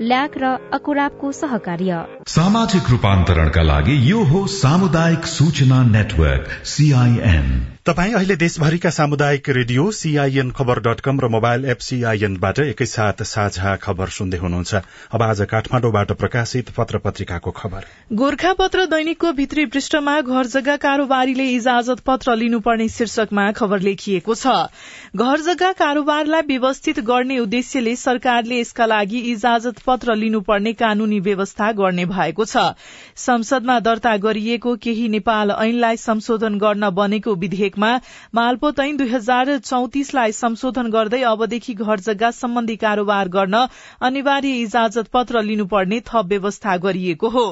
ल्याक 0.00 0.38
र 0.38 0.44
अकुराबको 0.72 1.32
सहकार्य। 1.32 2.04
सामाजिक 2.28 2.90
रूपान्तरणका 2.90 3.62
लागि 3.62 4.10
यो 4.10 4.24
हो 4.24 4.46
सामुदायिक 4.46 5.26
सूचना 5.26 5.82
नेटवर्क 5.82 6.48
सीआईएन 6.64 7.73
तपाई 7.86 8.12
अहिले 8.12 8.34
देशभरिका 8.40 8.90
सामुदायिक 8.90 9.48
रेडियो 9.50 9.90
सीआईएन 9.92 10.50
खबर 10.50 10.78
डट 10.80 11.00
कम 11.00 11.18
र 11.20 11.28
मोबाइल 11.28 11.64
एप 11.70 11.78
सीआईएनबाट 11.86 12.58
एकैसाथ 12.60 13.22
साझा 13.22 13.74
खबर 13.76 14.08
सुन्दै 14.08 14.38
हुनुहुन्छ। 14.38 14.80
अब 15.12 15.22
आज 15.22 15.42
काठमाडौँबाट 15.50 16.12
प्रकाशित 16.12 16.70
पत्र 16.76 16.98
पत्रिकाको 16.98 17.50
खबर। 17.50 17.84
गोर्खा 18.12 18.52
पत्र 18.52 18.86
दैनिकको 18.86 19.32
भित्री 19.32 19.66
पृष्ठमा 19.66 20.20
घर 20.20 20.46
जग्गा 20.46 20.76
कारोबारीले 20.76 21.48
इजाजत 21.50 22.00
पत्र 22.06 22.36
लिनुपर्ने 22.36 22.88
शीर्षकमा 22.88 23.50
खबर 23.52 23.80
लेखिएको 23.80 24.34
छ। 24.34 24.56
घर 25.16 25.40
जग्गा 25.42 25.72
कारोबारलाई 25.74 26.48
व्यवस्थित 26.48 27.00
गर्ने 27.02 27.38
उद्देश्यले 27.38 27.94
सरकारले 27.96 28.60
यसका 28.60 28.86
लागि 28.86 29.20
इजाजत 29.34 29.84
पत्र 29.86 30.16
लिनुपर्ने 30.16 30.72
कानूनी 30.80 31.20
व्यवस्था 31.20 31.70
गर्ने 31.74 32.08
भएको 32.16 32.44
छ। 32.46 32.64
संसदमा 33.18 33.78
दर्ता 33.82 34.16
गरिएको 34.24 34.76
केही 34.80 35.08
नेपाल 35.18 35.56
ऐनलाई 35.60 35.96
संशोधन 35.98 36.58
गर्न 36.58 36.90
बनेको 36.94 37.34
विधेयकमा 37.74 38.00
मालपोत 38.34 38.80
ऐन 38.80 38.96
दुई 38.96 39.08
हजार 39.08 39.58
चौतिसलाई 39.58 40.32
संशोधन 40.32 40.90
गर्दै 40.90 41.22
अबदेखि 41.24 41.74
घर 41.74 42.00
जग्गा 42.00 42.30
सम्बन्धी 42.32 42.76
कारोबार 42.76 43.28
गर्न 43.28 43.66
अनिवार्य 44.00 44.62
इजाजत 44.62 45.08
पत्र 45.12 45.42
लिनुपर्ने 45.42 46.00
थप 46.02 46.26
व्यवस्था 46.28 46.76
गरिएको 46.76 47.28
हो। 47.28 47.46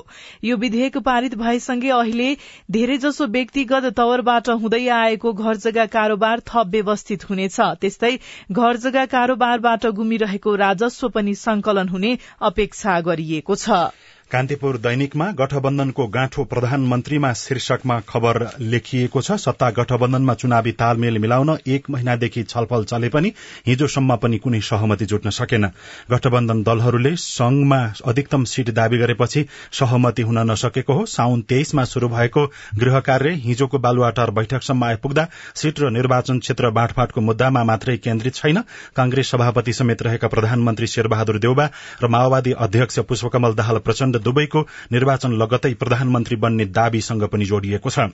यो 0.45 0.57
विधेयक 0.57 0.99
पारित 1.01 1.35
भएसँगै 1.35 1.91
अहिले 1.91 2.37
धेरैजसो 2.71 3.27
व्यक्तिगत 3.29 3.93
तवरबाट 3.97 4.49
हुँदै 4.63 4.87
आएको 4.91 5.33
घर 5.33 5.57
जग्गा 5.57 5.87
कारोबार 5.87 6.41
थप 6.47 6.67
व्यवस्थित 6.69 7.29
हुनेछ। 7.31 7.61
त्यस्तै 7.81 8.19
घर 8.53 8.77
जग्गा 8.77 9.05
कारोबारबाट 9.07 9.87
गुमिरहेको 9.93 10.55
राजस्व 10.57 11.09
पनि 11.09 11.35
संकलन 11.37 11.89
हुने 11.89 12.17
अपेक्षा 12.43 13.01
गरिएको 13.03 13.55
छ। 13.57 13.93
कान्तिपुर 14.33 14.77
दैनिकमा 14.79 15.25
गठबन्धनको 15.39 16.07
गाँठो 16.09 16.45
प्रधानमन्त्रीमा 16.45 17.33
शीर्षकमा 17.35 17.99
खबर 18.09 18.37
लेखिएको 18.63 19.21
छ। 19.21 19.33
सत्ता 19.39 19.69
गठबन्धनमा 19.71 20.35
चुनावी 20.35 20.73
तालमेल 20.73 21.19
मिलाउन 21.19 21.51
एक 21.69 21.91
महिनादेखि 21.91 22.43
छलफल 22.45 22.85
चले 22.85 23.09
पनि 23.09 23.33
हिजोसम्म 23.67 24.17
पनि 24.17 24.39
कुनै 24.39 24.61
सहमति 24.63 25.05
जुट्न 25.05 25.31
सकेन। 25.31 25.67
गठबन्धन 26.11 26.63
दलहरूले 26.63 27.15
संघमा 27.17 27.81
अधिकतम 28.07 28.45
सीट 28.45 28.71
दावी 28.71 28.99
गरेपछि 28.99 29.45
सहमति 29.73 30.23
हुन 30.23 30.39
नसकेको 30.51 30.93
हो। 30.93 31.05
साउन 31.09 31.43
तेइसमा 31.45 31.85
शुरू 31.85 32.09
भएको 32.09 32.47
गृह 32.79 32.99
कार्य 33.03 33.35
हिजोको 33.45 33.79
बालुवाटार 33.81 34.31
बैठकसम्म 34.33 34.85
आइपुग्दा 34.85 35.27
सीट 35.55 35.81
र 35.81 35.91
निर्वाचन 35.91 36.39
क्षेत्र 36.39 36.71
बाँडफाँटको 36.73 37.21
मुद्दामा 37.21 37.65
मात्रै 37.65 37.97
केन्द्रित 37.99 38.35
छैन। 38.35 38.63
कांग्रेस 38.97 39.31
सभापति 39.31 39.73
समेत 39.75 40.03
रहेका 40.03 40.29
प्रधानमन्त्री 40.29 40.87
शेरबहादुर 40.87 41.39
देउबा 41.39 41.71
र 42.03 42.09
माओवादी 42.09 42.53
अध्यक्ष 42.61 42.99
पुष्पकमल 43.05 43.55
दाहाल 43.55 43.85
प्रचण्ड 43.85 44.21
दुवैको 44.23 44.67
निर्वाचन 44.93 45.39
लगतै 45.39 45.75
प्रधानमन्त्री 45.77 46.37
बन्ने 46.39 46.67
दावीसँग 46.73 47.29
पनि 47.29 47.45
जोडिएको 47.47 47.91
छ। 47.91 48.13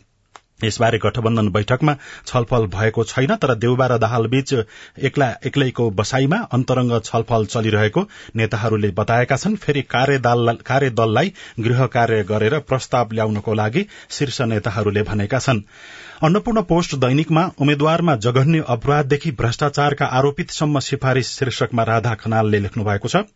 यसबारे 0.64 0.98
गठबन्धन 0.98 1.48
बैठकमा 1.54 1.92
छलफल 2.26 2.64
भएको 2.68 3.02
छैन 3.04 3.34
तर 3.36 3.54
देउबा 3.56 3.86
र 3.86 3.98
दाहाल 3.98 4.26
बीच 4.26 4.54
एक्ला 5.06 5.28
एक्लैको 5.46 5.88
बसाईमा 6.00 6.38
अन्तरंग 6.52 6.98
छलफल 7.00 7.46
चलिरहेको 7.46 8.02
नेताहरूले 8.36 8.90
बताएका 8.90 9.36
छन्। 9.36 9.56
फेरि 9.56 9.82
कार्यदललाई 9.92 11.32
गृह 11.60 11.86
कार्य 11.86 12.24
गरेर 12.24 12.58
प्रस्ताव 12.66 13.14
ल्याउनको 13.14 13.54
लागि 13.54 13.86
शीर्ष 14.10 14.40
नेताहरूले 14.50 15.02
भनेका 15.06 15.38
छन्। 15.38 15.62
अन्नपूर्ण 16.22 16.62
पोस्ट 16.66 16.94
दैनिकमा 16.98 17.50
उम्मेद्वारमा 17.58 18.16
जघन्य 18.18 18.64
अपराधदेखि 18.68 19.30
भ्रष्टाचारका 19.38 20.06
आरोपितसम्म 20.18 20.78
सिफारिश 20.82 21.26
शीर्षकमा 21.30 21.82
राधा 21.84 22.14
खनालले 22.14 22.58
लेख्नु 22.58 22.84
भएको 22.84 23.08
छ। 23.08 23.28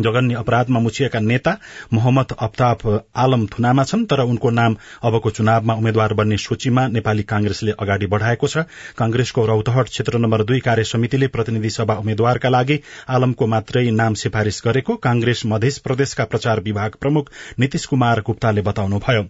जघन्य 0.00 0.34
अपराधमा 0.34 0.80
मुछिएका 0.80 1.20
नेता 1.20 1.56
मोहम्मद 1.92 2.32
अफ्ताफ 2.38 2.86
आलम 3.16 3.46
थुनामा 3.46 3.84
छन् 3.84 4.04
तर 4.06 4.20
उनको 4.20 4.50
नाम 4.50 4.76
अबको 5.02 5.30
चुनावमा 5.30 5.74
उम्मेद्वार 5.74 6.12
बन्ने 6.14 6.36
सूचीमा 6.36 6.86
नेपाली 6.88 7.22
कांग्रेसले 7.22 7.72
अगाडि 7.78 8.06
बढ़ाएको 8.06 8.48
छ। 8.48 8.64
कांग्रेसको 8.98 9.46
रौतहट 9.46 9.88
क्षेत्र 9.88 10.18
नम्बर 10.18 10.42
दुई 10.44 10.60
कार्य 10.60 10.84
समितिले 10.84 11.26
प्रतिनिधि 11.28 11.70
सभा 11.70 11.94
उम्मेद्वारका 11.94 12.48
लागि 12.48 12.80
आलमको 13.08 13.46
मात्रै 13.46 13.90
नाम 13.92 14.14
सिफारिश 14.14 14.60
गरेको 14.66 14.96
कांग्रेस 14.98 15.42
मध्य 15.46 15.70
प्रदेशका 15.84 16.24
प्रचार 16.24 16.60
विभाग 16.60 16.98
प्रमुख 17.00 17.30
नीतिश 17.58 17.86
कुमार 17.86 18.20
गुप्ताले 18.26 18.62
बताउनुभयो। 18.62 19.22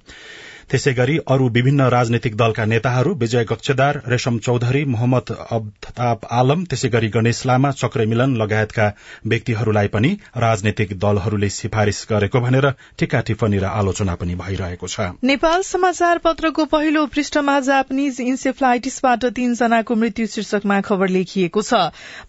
त्यसै 0.71 0.93
गरी 0.95 1.17
अरू 1.29 1.49
विभिन्न 1.55 1.89
राजनैतिक 1.91 2.37
दलका 2.37 2.65
नेताहरू 2.67 3.15
विजय 3.17 3.45
कक्षदार 3.45 4.01
रेशम 4.09 4.39
चौधरी 4.47 4.85
मोहम्मद 4.93 5.35
अब्ताब 5.51 6.27
आलम 6.33 6.65
त्यसै 6.65 6.89
गरी 6.89 7.09
गणेश 7.17 7.43
लामा 7.47 7.71
चक्र 7.75 8.07
मिलन 8.07 8.37
लगायतका 8.37 8.87
व्यक्तिहरूलाई 9.27 9.89
पनि 9.95 10.11
राजनैतिक 10.45 10.97
दलहरूले 10.99 11.49
सिफारिश 11.57 12.01
गरेको 12.11 12.41
भनेर 12.41 12.71
टिका 12.99 13.21
टिप्पणी 13.29 13.59
र 13.59 13.71
आलोचना 13.75 14.15
पनि 14.17 14.35
भइरहेको 14.37 14.89
छ। 14.89 15.09
नेपाल 15.25 15.63
समाचार 15.65 16.19
पत्रको 16.25 16.65
पहिलो 16.73 17.05
पृष्ठमा 17.15 17.59
जापानिज 17.69 18.21
इन्सेफ्लाइटिसबाट 18.23 19.25
तीनजनाको 19.37 19.95
मृत्यु 19.97 20.27
शीर्षकमा 20.35 20.81
खबर 20.81 21.15
लेखिएको 21.17 21.63
छ। 21.63 21.83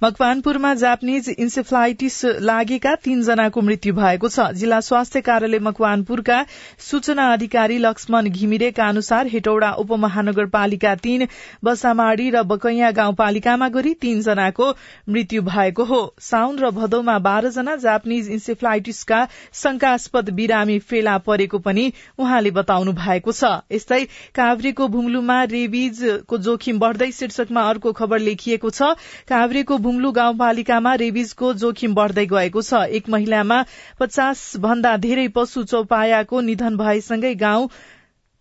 मकवानपुरमा 0.03 0.73
जापानिज 0.75 1.29
इन्सेफ्लाइटिस 1.37 2.19
लागेका 2.43 2.95
तीनजनाको 3.03 3.61
मृत्यु 3.61 3.93
भएको 3.95 4.29
छ। 4.29 4.51
जिल्ला 4.55 4.79
स्वास्थ्य 4.81 5.21
कार्यालय 5.21 5.59
मकवानपुरका 5.61 6.39
सूचना 6.89 7.31
अधिकारी 7.33 7.77
लक्ष्मण 7.79 8.24
घिमिरेका 8.29 8.87
अनुसार 8.87 9.27
हेटौडा 9.27 9.71
उपमहानगरपालिका 9.79 10.93
तीन 10.97 11.27
बसामाड़ी 11.63 12.29
र 12.29 12.43
बकैया 12.45 12.91
गाउँपालिकामा 12.93 13.69
गरी 13.69 13.93
तीनजनाको 14.01 14.69
मृत्यु 15.09 15.41
भएको 15.43 15.83
हो। 15.85 16.01
साउन 16.21 16.59
र 16.59 16.71
भदौमा 16.71 17.17
बाह्रजना 17.21 17.75
जापानिज 17.77 18.29
इन्सेफ्लाइटिसका 18.29 19.19
शंकास्पद 19.53 20.29
बिरामी 20.35 20.79
फेला 20.81 21.17
परेको 21.25 21.59
पनि 21.59 21.91
उहाँले 22.19 22.51
बताउनु 22.51 22.93
भएको 22.95 23.31
छ। 23.31 23.51
यस्तै 23.71 24.03
काभ्रेको 24.35 24.87
भुम्लुमा 24.87 25.43
रेबिजको 25.51 26.37
जोखिम 26.39 26.79
बढ़दै 26.79 27.11
शीर्षकमा 27.11 27.61
अर्को 27.69 27.91
खबर 27.93 28.19
लेखिएको 28.21 28.69
छ 28.71 28.93
काभ्रेको 29.27 29.77
भुम्लु 29.79 30.11
गाउँपालिकामा 30.11 30.93
रेबिजको 30.95 31.53
जोखिम 31.55 31.93
बढ़दै 31.95 32.25
गएको 32.27 32.61
छ। 32.61 32.85
एक 32.91 33.09
महिलामा 33.09 33.63
पचास 33.99 34.45
भन्दा 34.59 34.95
धेरै 34.99 35.27
पशु 35.35 35.63
चौपायाको 35.65 36.41
निधन 36.41 36.77
भएसँगै 36.77 37.33
गाउँ 37.37 37.69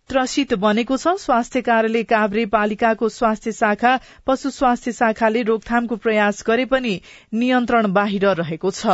त्रसित 0.09 0.53
बनेको 0.55 0.97
छ। 0.97 1.13
स्वास्थ्य 1.19 1.61
कार्यालय 1.61 2.03
काभ्रे 2.05 2.45
पालिकाको 2.47 3.07
स्वास्थ्य 3.09 3.51
शाखा 3.51 3.93
पशु 4.27 4.49
स्वास्थ्य 4.51 4.91
शाखाले 4.91 5.41
रोकथामको 5.43 5.95
प्रयास 5.95 6.43
गरे 6.47 6.65
पनि 6.65 6.99
नियन्त्रण 7.33 7.91
बाहिर 7.93 8.25
रहेको 8.37 8.71
छ। 8.71 8.85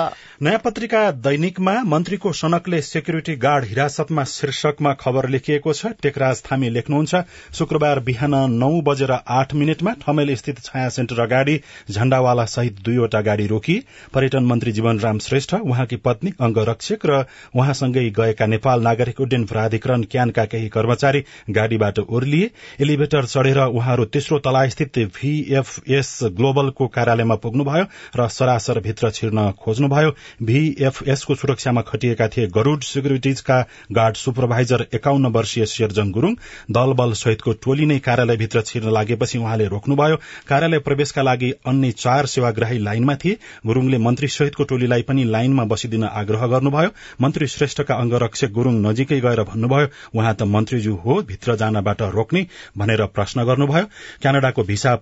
नयाँ 0.41 0.61
पत्रिका 0.63 1.01
दैनिकमा 1.21 1.73
मन्त्रीको 1.85 2.31
सनकले 2.33 2.81
सेक्युरिटी 2.81 3.35
गार्ड 3.37 3.65
हिरासतमा 3.65 4.23
शीर्षकमा 4.25 4.93
खबर 5.01 5.27
लेखिएको 5.29 5.73
छ। 5.73 5.91
टेकराज 6.01 6.43
थामी 6.45 6.69
लेख्नुहुन्छ 6.69 7.21
शुक्रबार 7.59 7.99
बिहान 8.01 8.35
नौ 8.55 8.71
बजेर 8.81 9.11
आठ 9.11 9.53
मिनटमा 9.53 9.93
ठमेल 10.01 10.33
स्थित 10.35 10.63
छाया 10.63 10.89
सेन्टर 10.89 11.21
अगाडि 11.21 11.59
झण्डावाला 11.91 12.45
सहित 12.47 12.81
दुईवटा 12.85 13.21
गाड़ी 13.21 13.47
रोकिए 13.47 13.83
पर्यटन 14.13 14.45
मन्त्री 14.45 14.71
जीवनराम 14.71 15.19
श्रेष्ठ 15.27 15.53
उहाँकी 15.55 16.01
पत्नी 16.07 16.33
अंगरक्षक 16.41 17.05
र 17.05 17.21
उहाँसँगै 17.55 18.09
गएका 18.15 18.45
नेपाल 18.47 18.81
नागरिक 18.83 19.21
उड्डयन 19.21 19.45
प्राधिकरण 19.45 20.03
क्यानका 20.11 20.45
केही 20.45 20.69
कर्मचारी 20.69 20.99
कर्मचारी 21.01 21.23
गाड़ीबाट 21.49 21.99
ओर्लिए। 21.99 22.49
एलिभेटर 22.81 23.25
चढ़ेर 23.25 23.57
उहाँहरू 23.59 24.05
तेस्रो 24.05 24.37
तला 24.39 24.67
स्थित 24.69 24.99
भीएफएस 25.11 26.19
ग्लोबलको 26.31 26.87
कार्यालयमा 26.87 27.35
पुग्नुभयो 27.35 27.85
र 28.15 28.27
सरासर 28.29 28.79
भित्र 28.81 29.09
छिर्न 29.11 29.51
खोज्नुभयो। 29.61 30.11
भीएफएसको 30.43 31.35
सुरक्षामा 31.35 31.81
खटिएका 31.81 32.27
थिए 32.27 32.47
गरूड 32.49 32.81
सिक्युरिटिजका 32.83 33.59
गार्ड 33.91 34.15
सुपरभाइजर 34.15 34.85
एकाउन्न 34.93 35.31
वर्षीय 35.31 35.65
शेरजङ 35.65 36.11
गुरूङ। 36.11 36.35
दल 36.71 36.93
बल 36.93 37.13
सहितको 37.15 37.53
टोली 37.63 37.85
नै 37.85 37.99
कार्यालयभित्र 37.99 38.61
छिर्न 38.61 38.91
लागेपछि 38.91 39.37
उहाँले 39.37 39.67
रोक्नुभयो। 39.67 40.15
कार्यालय 40.47 40.79
प्रवेशका 40.81 41.21
लागि 41.21 41.51
अन्य 41.65 41.91
चार 41.93 42.25
सेवाग्राही 42.27 42.79
लाइनमा 42.79 43.15
थिए। 43.15 43.37
गुरूङले 43.65 43.97
मन्त्री 43.99 44.27
सहितको 44.29 44.63
टोलीलाई 44.63 45.01
पनि 45.01 45.23
लाइनमा 45.25 45.63
बसिदिन 45.65 46.03
आग्रह 46.05 46.47
गर्नुभयो। 46.47 46.89
मन्त्री 47.21 47.47
श्रेष्ठका 47.47 47.95
अंगरक्षक 47.95 48.51
गुरूङ 48.51 48.75
नजिकै 48.81 49.19
गएर 49.21 49.43
भन्नुभयो 49.43 49.87
उहाँ 50.15 50.33
त 50.35 50.43
मन्त्रीज्यू 50.51 50.90
हो 50.97 51.21
भित्र 51.21 51.55
जानबाट 51.55 52.01
रोक्ने 52.13 52.45
भनेर 52.77 53.05
प्रश्न 53.15 53.43
गर्नुभयो। 53.45 53.85
क्यानाडाको 54.21 54.63
भिसा 54.63 54.95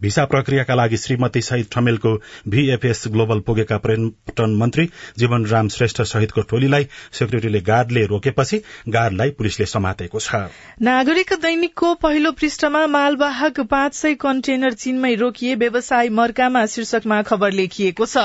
भिसा 0.00 0.24
प्रक्रियाका 0.24 0.74
लागि 0.74 0.96
श्रीमती 0.96 1.40
सहित 1.42 1.68
ठमेलको 1.72 2.14
भीएफएस 2.48 3.04
ग्लोबल 3.08 3.40
पुगेका 3.40 3.78
पर्यटन 3.78 4.54
मन्त्री 4.56 4.88
जीवन 5.18 5.46
राम 5.46 5.68
श्रेष्ठ 5.68 6.02
सहितको 6.02 6.42
टोलीलाई 6.50 6.88
सेक्युरिटीले 7.12 7.60
गार्डले 7.60 8.04
रोकेपछि 8.06 8.60
गार्डलाई 8.88 9.30
पुलिसले 9.30 9.66
समातेको 9.66 10.20
छ। 10.20 10.34
नागरिक 10.82 11.32
दैनिकको 11.42 11.94
पहिलो 11.94 12.32
पृष्ठमा 12.32 12.86
मालवाहक 12.86 13.60
पाँच 13.70 13.94
सय 13.94 14.14
कन्टेनर 14.16 14.72
चीनमै 14.74 15.14
रोकिए 15.14 15.54
व्यवसाय 15.54 16.08
मर्कामा 16.08 16.64
शीर्षकमा 16.66 17.20
खबर 17.22 17.52
लेखिएको 17.52 18.06
छ। 18.06 18.24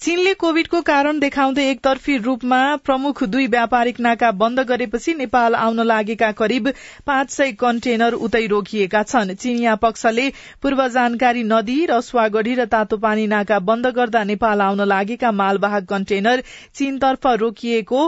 चीनले 0.00 0.34
कोविडको 0.34 0.80
कारण 0.82 1.18
देखाउँदै 1.18 1.68
एकतर्फी 1.70 2.16
रूपमा 2.18 2.60
प्रमुख 2.84 3.22
दुई 3.26 3.46
व्यापारिक 3.46 4.00
नाका 4.00 4.30
बन्द 4.32 4.60
गरेपछि 4.68 5.14
नेपाल 5.14 5.54
आउन 5.54 5.80
लागेका 6.10 6.30
करिब 6.34 6.68
पाँच 7.06 7.30
सय 7.30 7.52
कन्टेनर 7.54 8.12
उतै 8.18 8.46
रोकिएका 8.46 9.02
छन्। 9.04 9.34
चीनिया 9.36 9.74
पक्षले 9.76 10.28
पूर्व 10.62 10.86
जानकारी 10.90 11.42
नदिई 11.44 11.86
रसुवागढ़ी 11.86 12.54
र 12.54 12.64
तातोपानी 12.66 13.26
नाका 13.26 13.58
बन्द 13.62 13.86
गर्दा 13.94 14.24
नेपाल 14.26 14.60
आउन 14.60 14.82
लागेका 14.88 15.30
मालवाहक 15.32 15.86
कन्टेनर 15.86 16.42
चीनतर्फ 16.74 17.26
रोकिएको 17.38 18.02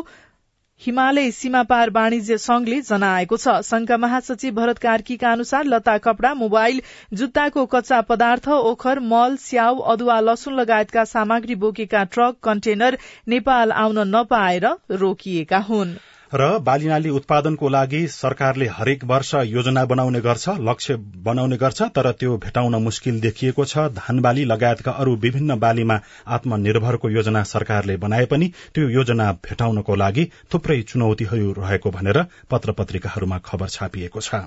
हिमालय 0.82 1.30
सीमापार 1.30 1.90
वाणिज्य 1.94 2.36
संघले 2.42 2.80
जनाएको 2.82 3.36
छ। 3.36 3.54
संघका 3.62 3.96
महासचिव 3.96 4.54
भरत 4.54 4.78
कार्कीका 4.82 5.30
अनुसार 5.32 5.64
लता 5.64 5.96
कपड़ा 6.02 6.34
मोबाइल 6.34 6.82
जुत्ताको 7.14 7.66
कच्चा 7.70 8.00
पदार्थ 8.10 8.48
ओखर 8.50 9.00
मल 9.06 9.36
स्याउ 9.38 9.78
अदुवा 9.94 10.20
लसुन 10.20 10.60
लगायतका 10.60 11.04
सामग्री 11.06 11.54
बोकेका 11.62 12.04
ट्रक 12.10 12.42
कन्टेनर 12.44 12.98
नेपाल 13.28 13.72
आउन 13.84 14.08
नपाएर 14.16 14.66
रोकिएका 14.98 15.58
हुन्। 15.68 15.94
र 16.34 16.58
बालीनाली 16.58 17.10
उत्पादनको 17.10 17.68
लागि 17.68 18.06
सरकारले 18.08 18.66
हरेक 18.66 19.04
वर्ष 19.04 19.34
योजना 19.46 19.84
बनाउने 19.84 20.20
गर्छ 20.20 20.48
लक्ष्य 20.60 20.96
बनाउने 21.24 21.56
गर्छ 21.56 21.82
तर 21.94 22.10
त्यो 22.12 22.36
भेटाउन 22.36 22.74
मुस्किल 22.82 23.20
देखिएको 23.20 23.64
छ। 23.64 23.78
धान 23.92 24.20
बाली 24.20 24.44
लगायतका 24.44 24.92
अरू 24.92 25.16
विभिन्न 25.16 25.58
बालीमा 25.58 25.98
आत्मनिर्भरको 26.28 27.10
योजना 27.10 27.42
सरकारले 27.42 27.96
बनाए 27.96 28.26
पनि 28.26 28.48
त्यो 28.74 28.88
योजना 28.88 29.26
भेटाउनको 29.44 29.94
लागि 29.94 30.24
थुप्रै 30.54 30.80
चुनौतीहरू 30.82 31.52
रहेको 31.52 31.90
भनेर 31.90 32.22
पत्र 32.50 32.72
पत्रिकाहरूमा 32.72 33.38
खबर 33.44 33.68
छापिएको 33.68 34.20
छ। 34.20 34.40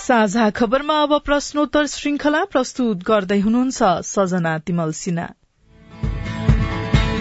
साझा 0.00 0.48
खबरमा 0.50 1.02
अब 1.02 1.12
प्रश्नोत्तर 1.24 1.86
श्रृंखला 1.86 2.44
प्रस्तुत 2.44 3.04
गर्दै 3.04 3.38
हुनुहुन्छ 3.40 3.82
सजना 4.06 4.58
तिमल 4.58 4.92
सिन्हा। 4.92 5.28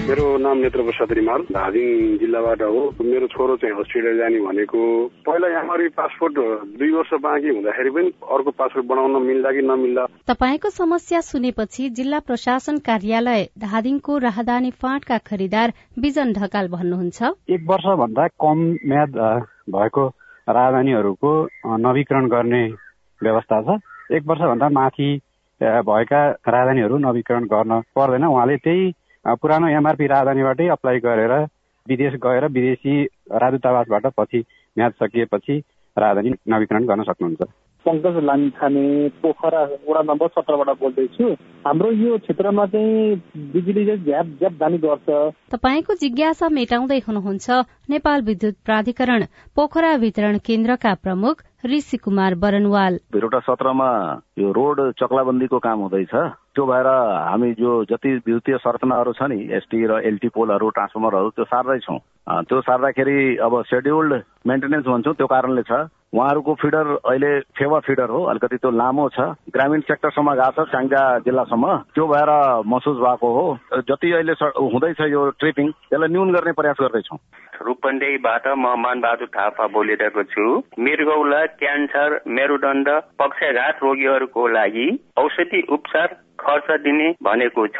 मेरो 0.09 0.25
नाम 0.41 0.57
नेत्र 0.57 0.81
प्रसाद 0.83 1.11
रिमाल 1.13 1.41
धादिङ 1.53 2.17
जिल्लाबाट 2.17 2.61
हो। 2.65 2.79
मेरो 3.05 3.27
छोरो 3.29 3.55
चाहिँ 3.61 3.75
अस्ट्रेलिया 3.77 4.13
जाने 4.17 4.39
भनेको 4.41 4.81
पहिला 5.21 5.47
यहाँनिर 5.47 5.89
पासपोर्ट 5.93 6.33
दुई 6.79 6.89
वर्ष 6.91 7.11
बाँकी 7.21 7.49
हुँदाखेरि 7.49 7.89
पनि 7.93 8.09
अर्को 8.25 8.51
पासपोर्ट 8.57 8.85
बनाउन 8.89 9.21
मिल्ला 9.21 9.51
कि 9.53 9.61
नमिल्ला? 9.61 10.05
तपाईँको 10.25 10.69
समस्या 10.71 11.19
सुनेपछि 11.21 11.89
जिल्ला 11.93 12.19
प्रशासन 12.25 12.77
कार्यालय 12.81 13.45
धादिङको 13.61 14.17
राहदानी 14.17 14.71
फाँटका 14.81 15.17
खरिदार 15.29 15.73
बिजन 15.99 16.33
ढकाल 16.33 16.67
भन्नुहुन्छ। 16.73 17.19
एक 17.53 17.61
वर्ष 17.69 17.85
भन्दा 18.01 18.25
कम 18.41 18.57
म्याद 18.89 19.11
भएको 19.69 20.07
राजधानीहरूको 20.49 21.33
नवीकरण 21.85 22.27
गर्ने 22.27 22.63
व्यवस्था 23.21 23.61
छ। 23.61 23.77
एक 24.17 24.23
वर्षभन्दा 24.25 24.69
माथि 24.73 25.09
भएका 25.61 26.21
राजधानीहरू 26.49 26.97
नवीकरण 26.97 27.43
गर्न 27.53 27.79
पर्दैन। 27.93 28.25
उहाँले 28.25 28.57
त्यही 28.57 28.91
पुरानो 29.35 29.67
एमआरपी 29.67 30.07
राजधानीबाटै 30.07 30.67
अप्लाई 30.67 30.99
गरेर 30.99 31.33
विदेश 31.87 32.13
गएर 32.13 32.45
विदेशी 32.45 33.03
राजदूतावासबाट 33.31 34.07
पछि 34.17 34.39
म्याद 34.77 34.91
सकिएपछि 34.91 35.63
राजधानी 35.97 36.33
नवीकरण 36.47 36.85
गर्न 36.85 37.03
सक्नुहुन्छ। 37.03 37.41
पङ्कज 37.85 38.15
लामिछाने 38.23 38.85
पोखरा 39.21 39.61
वडा 39.87 40.01
नम्बर 40.03 40.27
सत्रबाट 40.35 40.69
बोल्दैछु। 40.79 41.27
हाम्रो 41.65 41.91
यो 41.91 42.17
क्षेत्रमा 42.17 42.65
चाहिँ 42.65 43.15
बिजुली 43.53 43.85
चाहिँ 43.85 44.03
झ्याप 44.03 44.25
झ्याप 44.39 44.53
जाने 44.59 44.77
गर्छ 44.77 45.07
तपाईँको 45.51 45.93
जिज्ञासा 46.01 46.49
मेटाउँदै 46.49 46.99
हुनुहुन्छ 47.07 47.47
नेपाल 47.89 48.21
विद्युत 48.29 48.55
प्राधिकरण 48.65 49.23
पोखरा 49.55 49.93
वितरण 50.03 50.37
केन्द्रका 50.45 50.93
प्रमुख 51.03 51.43
ऋषि 51.65 51.97
कुमार 51.97 52.35
बरनवाल। 52.39 52.93
भिरोटा 53.13 53.39
सत्रमा 53.43 53.89
यो 54.39 54.51
रोड 54.51 54.79
चक्लाबन्दीको 54.99 55.59
काम 55.59 55.79
हुँदैछ। 55.79 56.13
त्यो 56.55 56.65
भएर 56.65 56.87
हामी 56.87 57.51
जो 57.59 57.83
जति 57.91 58.09
विद्युतीय 58.15 58.57
संरचनाहरू 58.57 59.11
छ 59.13 59.27
नि 59.27 59.39
एसटी 59.57 59.85
र 59.85 59.99
एलटी 60.07 60.29
पोलहरू 60.31 60.69
ट्रान्सफर्मरहरू 60.69 61.29
त्यो 61.35 61.45
सार्दैछौँ। 61.51 61.99
त्यो 62.47 62.61
सार्दाखेरि 62.63 63.19
अब 63.43 63.61
सेड्युल्ड 63.67 64.13
मेन्टेनेन्स 64.47 64.85
भन्छौँ 64.87 65.13
त्यो 65.19 65.27
कारणले 65.27 65.63
छ। 65.67 65.87
उहाँहरूको 66.13 66.53
फिडर 66.61 66.87
अहिले 67.05 67.39
फेवा 67.57 67.79
फिडर 67.85 68.09
हो 68.09 68.23
अलिकति 68.25 68.57
त्यो 68.57 68.71
लामो 68.71 69.07
छ। 69.09 69.19
ग्रामीण 69.53 69.81
सेक्टरसम्म 69.81 70.33
गएको 70.33 70.63
छ 70.65 70.69
स्याङ्जा 70.69 71.01
जिल्लासम्म। 71.25 71.75
त्यो 71.93 72.05
भएर 72.07 72.31
महसुस 72.65 72.97
भएको 72.97 73.29
हो। 73.33 73.47
जति 73.89 74.11
अहिले 74.11 74.33
हुँदैछ 74.33 75.01
यो 75.11 75.29
ट्रिपिङ 75.37 75.69
त्यसलाई 75.69 76.09
न्यून 76.09 76.33
गर्ने 76.33 76.51
प्रयास 76.51 76.81
गर्दैछौँ। 76.81 77.17
रूपन्देहीबाट 77.61 78.47
म 78.47 78.73
मानबहादुर 78.79 79.27
थापा 79.27 79.67
बोलिरहेको 79.69 80.23
छु। 80.33 80.47
मृगौला 80.79 81.45
क्यान्सर 81.61 82.19
मेरुदण्ड 82.27 82.89
पक्षघात 83.19 83.83
रोगीहरूको 83.83 84.47
लागि 84.47 84.87
औषधि 85.17 85.61
उपचार 85.69 86.07
खर्च 86.41 86.71
दिने 86.81 87.13
भनेको 87.23 87.67
छ। 87.69 87.79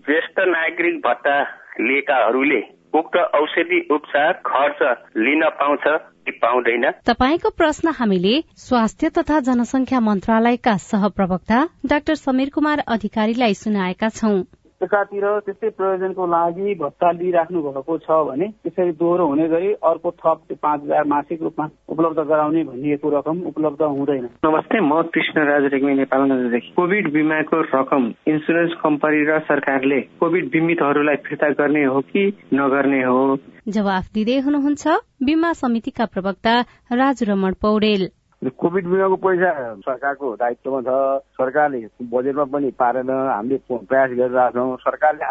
ज्येष्ठ 0.00 0.40
नागरिक 0.48 1.00
भत्ता 1.06 1.38
लिएकाहरूले 1.80 2.62
उक्त 2.94 3.16
औषधि 3.36 3.86
उपचार 3.90 4.32
खर्च 4.46 4.82
लिन 5.16 5.48
पाउँछ। 5.60 5.86
पाउँदैन। 6.32 6.90
तपाईँको 7.06 7.50
प्रश्न 7.50 7.88
हामीले 7.88 8.44
स्वास्थ्य 8.56 9.08
तथा 9.08 9.40
जनसंख्या 9.40 10.00
मन्त्रालयका 10.00 10.76
सहप्रवक्ता 10.76 11.68
डाक्टर 11.86 12.14
समीर 12.14 12.50
कुमार 12.50 12.78
अधिकारीलाई 12.78 13.54
सुनाएका 13.54 14.08
छौं। 14.08 14.42
एकातिर 14.82 15.24
त्यस्तै 15.40 15.68
प्रयोजनको 15.76 16.24
लागि 16.26 16.74
भत्ता 16.80 17.10
लिइराख्नु 17.10 17.60
भएको 17.62 17.96
छ 17.98 18.16
भने 18.28 18.46
त्यसरी 18.64 18.92
दोहोरो 18.92 19.26
हुने 19.26 19.46
गरी 19.48 19.72
अर्को 19.90 20.10
थप 20.20 20.52
पाँच 20.62 20.82
हजार 20.82 21.04
मासिक 21.04 21.42
रूपमा 21.42 21.68
उपलब्ध 21.88 22.18
गराउने 22.28 22.64
भनिएको 22.64 23.08
रकम 23.08 23.40
उपलब्ध 23.46 23.82
हुँदैन। 23.82 24.28
नमस्ते 24.46 24.80
म 24.80 25.00
कृष्ण 25.14 25.44
राज 25.48 25.64
रेग्मी 25.72 25.94
नेपालगञ्जदेखि 25.94 26.72
कोविड 26.76 27.12
बिमाको 27.12 27.60
रकम 27.72 28.12
इन्सुरेन्स 28.28 28.74
कम्पनी 28.82 29.24
र 29.24 29.38
सरकारले 29.48 30.00
कोविड 30.20 30.50
बिमितहरूलाई 30.52 31.16
फिर्ता 31.24 31.50
गर्ने 31.56 31.84
हो 31.84 32.00
कि 32.12 32.26
नगर्ने 32.54 33.02
हो? 33.02 33.24
जवाफ 33.68 34.12
दिँदै 34.14 34.38
हुनुहुन्छ 34.40 34.86
बिमा 35.24 35.52
समितिका 35.62 36.04
प्रवक्ता 36.04 36.54
राजु 36.92 37.32
रमण 37.32 37.52
पौडेल। 37.62 38.08
कोभिड 38.50 38.86
बिमाको 38.86 39.16
पैसा 39.16 39.50
सरकारको 39.74 40.36
दायित्वमा 40.36 40.80
छ। 40.80 41.22
सरकारले 41.36 41.86
बजेटमा 42.02 42.44
पनि 42.44 42.70
पारेन। 42.70 43.10
हामीले 43.10 43.58
प्रयास 43.72 44.10
गरिरहेछौँ। 44.10 44.76
सरकारले 44.76 45.24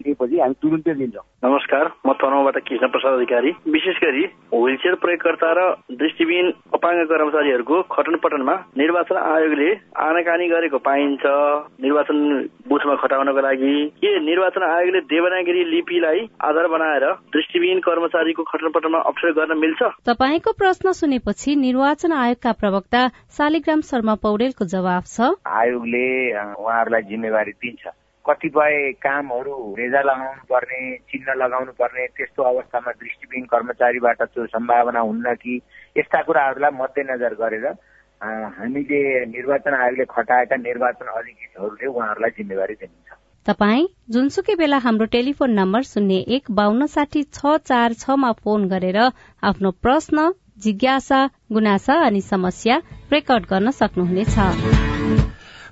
दिएपछि 0.00 0.38
हामी 0.38 0.54
तुरुन्तै 0.62 0.94
दिन्छौँ 0.94 1.24
नमस्कार 1.44 1.90
म 2.06 2.12
तनहुबाट 2.14 2.58
कृष्ण 2.68 2.86
प्रसाद 2.88 3.14
अधिकारी 3.14 3.50
विशेष 3.68 3.96
गरी 3.98 4.24
व्हीलचेयर 4.54 4.94
प्रयोगकर्ता 5.02 5.50
र 5.52 5.64
दृष्टिविहीन 5.94 6.52
अपाङ्ग 6.74 7.04
कर्मचारीहरूको 7.08 7.80
खटन 7.90 8.16
पटनमा 8.18 8.54
निर्वाचन 8.78 9.16
आयोगले 9.18 9.70
आनाकानी 10.04 10.48
गरेको 10.48 10.78
पाइन्छ 10.84 11.34
निर्वाचन 11.80 12.18
बुथमा 12.68 12.94
खटाउनको 13.02 13.40
लागि 13.40 13.74
के 13.98 14.14
निर्वाचन 14.22 14.66
आयोगले 14.68 15.00
देवनागरी 15.08 15.64
लिपिलाई 15.70 16.26
आधार 16.44 16.66
बनाएर 16.68 17.08
दृष्टिविहीन 17.32 17.80
कर्मचारीको 17.86 18.48
खटन 18.50 18.74
पटनमा 18.74 19.04
अप्ठ्यारो 19.08 19.34
गर्न 19.34 19.58
मिल्छ 19.58 19.92
तपाईँको 20.08 20.56
प्रश्न 20.58 20.96
सुनेपछि 20.98 21.56
निर्वाचन 21.58 22.12
आयोगका 22.14 22.52
प्रवक्ता 22.60 23.06
शालिग्राम 23.38 23.80
शर्मा 23.88 24.14
पौडेलको 24.22 24.64
जवाब 24.68 25.04
छ। 25.08 25.32
आयोगले 25.58 26.04
उहाँहरूलाई 26.34 27.02
जिम्मेवारी 27.08 27.52
दिन्छ। 27.58 27.97
कतिपय 28.28 28.74
कामहरू 29.04 29.56
रेजा 29.78 30.00
लगाउनु 30.04 30.42
पर्ने 30.50 30.80
चिन्ह 31.10 31.34
लगाउनु 31.42 31.72
पर्ने 31.80 32.06
त्यस्तो 32.16 32.42
अवस्थामा 32.52 32.92
दृष्टिविहीन 33.02 33.44
कर्मचारीबाट 33.52 34.22
त्यो 34.22 34.46
सम्भावना 34.54 35.00
हुन्न 35.00 35.34
कि 35.42 35.60
यस्ता 35.98 36.22
कुराहरूलाई 36.22 36.78
मध्यनजर 36.80 37.34
गरेर 37.42 37.66
हामीले 38.20 39.00
निर्वाचन 39.26 39.74
आयोगले 39.74 40.04
खटाएका 40.10 40.56
निर्वाचन 40.58 41.06
अधिकृतहरूले 41.18 41.86
उहाँहरूलाई 41.86 42.30
जिम्मेवारी 42.38 42.74
दिनुहुन्छ। 42.74 43.16
तपाई 43.46 43.86
जुनसुकै 44.12 44.54
बेला 44.60 44.78
हाम्रो 44.86 45.06
टेलिफोन 45.14 45.50
नम्बर 45.58 45.82
शून्य 45.90 46.16
एक 46.36 46.50
बान्न 46.58 46.86
साठी 46.94 47.22
छ 47.30 47.56
चार 47.64 47.92
छमा 48.02 48.32
फोन 48.42 48.68
गरेर 48.68 48.98
आफ्नो 49.42 49.70
प्रश्न 49.86 50.28
जिज्ञासा 50.64 51.24
गुनासा 51.52 51.94
अनि 52.06 52.20
समस्या 52.28 52.76
रेकर्ड 53.12 53.44
गर्न 53.50 53.70
सक्नुहुनेछ। 53.80 54.36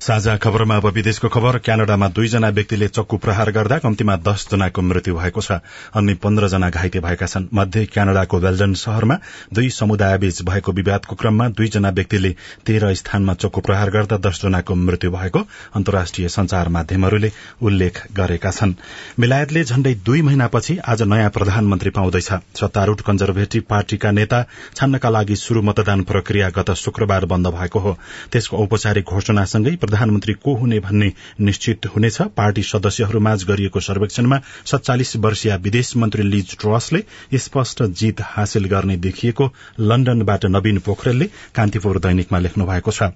साझा 0.01 0.37
खबरमा 0.37 0.77
अब 0.77 0.87
विदेशको 0.87 1.29
खबर। 1.29 1.57
क्यानाडामा 1.59 2.09
दुईजना 2.09 2.49
व्यक्तिले 2.49 2.89
चक्कु 2.89 3.17
प्रहार 3.17 3.51
गर्दा 3.51 3.79
कम्तीमा 3.79 4.17
दस 4.19 4.47
जनाको 4.53 4.83
मृत्यु 4.83 5.15
भएको 5.17 5.41
छ। 5.41 5.53
अन्य 5.95 6.15
पन्ध्र 6.15 6.49
जना 6.49 6.69
घाइते 6.71 7.01
भएका 7.01 7.27
छन्। 7.27 7.47
मध्ये 7.55 7.85
क्यानाडाको 7.87 8.39
वेल्डन 8.39 8.75
शहरमा 8.77 9.17
दुई 9.53 9.71
समुदायबीच 9.73 10.43
भएको 10.43 10.73
विवादको 10.73 11.17
क्रममा 11.17 11.49
दुईजना 11.51 11.91
व्यक्तिले 11.91 12.35
तेह्र 12.67 12.93
स्थानमा 12.95 13.35
चक्कु 13.37 13.61
प्रहार 13.61 13.91
गर्दा 13.91 14.17
दस 14.21 14.43
जनाको 14.43 14.75
मृत्यु 14.77 15.11
भएको 15.11 15.41
अन्तर्राष्ट्रिय 15.75 16.29
संचार 16.29 16.69
माध्यमहरूले 16.69 17.31
उल्लेख 17.63 18.03
गरेका 18.13 18.51
छन्। 18.51 18.75
बेलायतले 19.21 19.65
झण्डै 19.65 19.95
दुई 20.05 20.23
महिनापछि 20.23 20.79
आज 20.87 21.03
नयाँ 21.05 21.31
प्रधानमन्त्री 21.31 21.91
पाउँदैछ। 21.91 22.31
सत्तारूढ़ 22.61 23.01
कन्जर्भेटिभ 23.01 23.65
पार्टीका 23.71 24.11
नेता 24.13 24.45
छान्नका 24.77 25.11
लागि 25.11 25.37
शुरू 25.37 25.63
मतदान 25.63 26.03
प्रक्रिया 26.05 26.51
गत 26.51 26.71
शुक्रबार 26.77 27.25
बन्द 27.27 27.47
भएको 27.49 27.79
हो। 27.79 27.97
त्यसको 28.33 28.57
औपचारिक 28.57 29.05
घोषणासँगै 29.07 29.77
प्रधानमन्त्री 29.87 30.35
को 30.35 30.55
हुने 30.57 30.79
भन्ने 30.81 31.13
निश्चित 31.41 31.87
हुनेछ। 31.87 32.21
पार्टी 32.37 32.63
सदस्यहरूमाझ 32.65 33.39
गरिएको 33.45 33.81
सर्वेक्षणमा 33.81 34.41
सत्तालिस 34.67 35.17
वर्षीय 35.17 35.57
विदेश 35.63 35.97
मन्त्री 35.97 36.23
लिज 36.25 36.57
ट्रसले 36.59 37.03
स्पष्ट 37.39 37.83
जीत 37.95 38.21
हासिल 38.27 38.65
गर्ने 38.67 38.97
देखिएको 38.99 39.51
लण्डनबाट 39.81 40.45
नवीन 40.47 40.79
पोखरेलले 40.87 41.31
कान्तिपुर 41.55 41.99
दैनिकमा 41.99 42.39
लेख्नु 42.39 42.67
भएको 42.67 42.91
छ। 42.91 43.11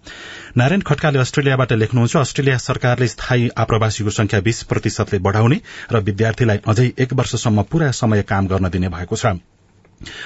नारायण 0.56 0.80
खड्काले 0.82 1.18
अस्ट्रेलियाबाट 1.18 1.72
लेख्नुहुन्छ 1.74 2.16
अस्ट्रेलिया 2.16 2.56
सरकारले 2.60 3.08
स्थायी 3.08 3.48
आप्रवासीको 3.58 4.10
संख्या 4.10 4.40
बीस 4.40 4.62
प्रतिशतले 4.64 5.18
बढ़ाउने 5.18 5.60
र 5.92 6.00
विद्यार्थीलाई 6.00 6.58
अझै 6.66 6.90
एक 6.98 7.12
वर्षसम्म 7.12 7.62
पूरा 7.70 7.90
समय 7.96 8.22
काम 8.24 8.46
गर्न 8.46 8.68
दिने 8.70 8.88
भएको 8.88 9.16
छ। 9.16 9.38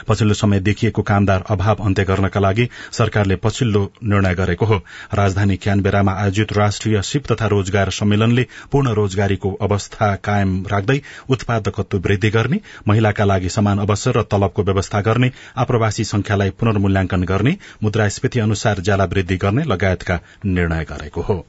पछिल्लो 0.08 0.34
समय 0.34 0.60
देखिएको 0.60 1.02
कामदार 1.02 1.44
अभाव 1.50 1.84
अन्त्य 1.84 2.04
गर्नका 2.04 2.40
लागि 2.40 2.68
सरकारले 2.92 3.36
पछिल्लो 3.36 3.82
निर्णय 4.04 4.34
गरेको 4.34 4.66
हो। 4.66 4.80
राजधानी 5.14 5.56
क्यानबेरामा 5.56 6.12
आयोजित 6.12 6.52
राष्ट्रिय 6.52 7.02
सिप 7.02 7.26
तथा 7.32 7.46
रोजगार 7.46 7.90
सम्मेलनले 7.90 8.46
पूर्ण 8.72 8.92
रोजगारीको 8.94 9.52
अवस्था 9.60 10.14
कायम 10.24 10.66
राख्दै 10.66 11.00
उत्पादकत्व 11.28 11.98
वृद्धि 11.98 12.30
गर्ने 12.30 12.60
महिलाका 12.88 13.24
लागि 13.24 13.48
समान 13.48 13.78
अवसर 13.78 14.18
र 14.18 14.22
तलबको 14.22 14.62
व्यवस्था 14.62 15.00
गर्ने 15.00 15.30
आप्रवासी 15.56 16.04
संख्यालाई 16.04 16.50
पुनर्मूल्यांकन 16.50 17.24
गर्ने 17.24 17.56
मुद्रास्फीति 17.82 18.40
अनुसार 18.40 18.80
ज्याला 18.80 19.04
वृद्धि 19.04 19.36
गर्ने 19.36 19.64
लगायतका 19.64 20.20
निर्णय 20.44 20.84
गरेको 20.84 21.20
हो। 21.20 21.44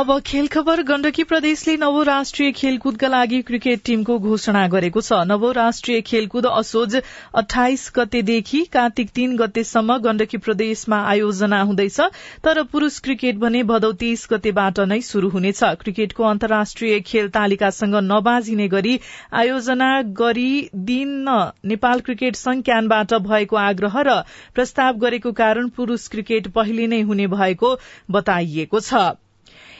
अब 0.00 0.10
खेल 0.26 0.46
खबर 0.46 0.80
गण्डकी 0.88 1.24
प्रदेशले 1.30 1.76
नवो 1.76 2.02
राष्ट्रिय 2.02 2.50
खेलकुदका 2.52 3.08
लागि 3.08 3.40
क्रिकेट 3.42 3.80
टीमको 3.86 4.18
घोषणा 4.18 4.62
गरेको 4.74 5.00
छ। 5.00 5.18
नवो 5.28 5.50
राष्ट्रिय 5.52 6.00
खेलकुद 6.02 6.46
असोज 6.50 6.96
अठाइस 7.40 7.84
गतेदेखि 7.96 8.62
कार्तिक 8.72 9.10
तीन 9.14 9.36
गतेसम्म 9.36 9.96
गण्डकी 10.06 10.38
प्रदेशमा 10.46 11.02
आयोजना 11.10 11.60
हुँदैछ 11.62 12.00
तर 12.44 12.62
पुरूष 12.72 12.98
क्रिकेट 13.00 13.38
भने 13.38 13.62
भदौ 13.66 13.92
तेइस 14.00 14.26
गतेबाट 14.32 14.80
नै 14.88 15.00
शुरू 15.04 15.28
हुनेछ। 15.30 15.62
क्रिकेटको 15.82 16.24
अन्तर्राष्ट्रिय 16.24 17.00
खेल 17.06 17.28
तालिकासँग 17.30 18.00
नबाजिने 18.08 18.68
गरी 18.70 18.98
आयोजना 19.36 19.92
गरिदिन 20.18 21.32
नेपाल 21.68 22.00
क्रिकेट 22.02 22.36
संघ 22.38 22.62
क्यानबाट 22.64 23.18
भएको 23.26 23.64
आग्रह 23.68 24.04
र 24.08 24.20
प्रस्ताव 24.54 25.06
गरेको 25.06 25.38
कारण 25.38 25.68
पुरूष 25.76 26.08
क्रिकेट 26.08 26.54
पहिले 26.54 26.86
नै 26.86 27.08
हुने 27.10 27.34
भएको 27.40 27.78
बताइएको 28.10 28.80
छ। 28.82 29.10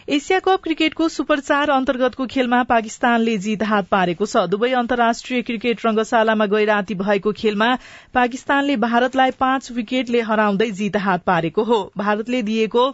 एसिया 0.08 0.38
कप 0.38 0.62
क्रिकेटको 0.62 1.08
सुपर 1.08 1.40
चार 1.40 1.70
अन्तर्गतको 1.70 2.26
खेलमा 2.26 2.62
पाकिस्तानले 2.62 3.36
जीत 3.38 3.62
हात 3.62 3.88
पारेको 3.88 4.26
छ। 4.26 4.44
दुवै 4.46 4.70
अन्तर्राष्ट्रिय 4.72 5.42
क्रिकेट 5.42 5.84
रंगशालामा 5.86 6.46
गैराती 6.46 6.94
भएको 6.94 7.32
खेलमा 7.32 7.68
पाकिस्तानले 8.14 8.76
भारतलाई 8.84 9.30
पाँच 9.38 9.70
विकेटले 9.72 10.20
हराउँदै 10.22 10.70
जीत 10.80 10.96
हात 10.98 11.24
पारेको 11.24 11.64
हो। 11.64 11.80
भारतले 11.96 12.42
दिएको 12.42 12.86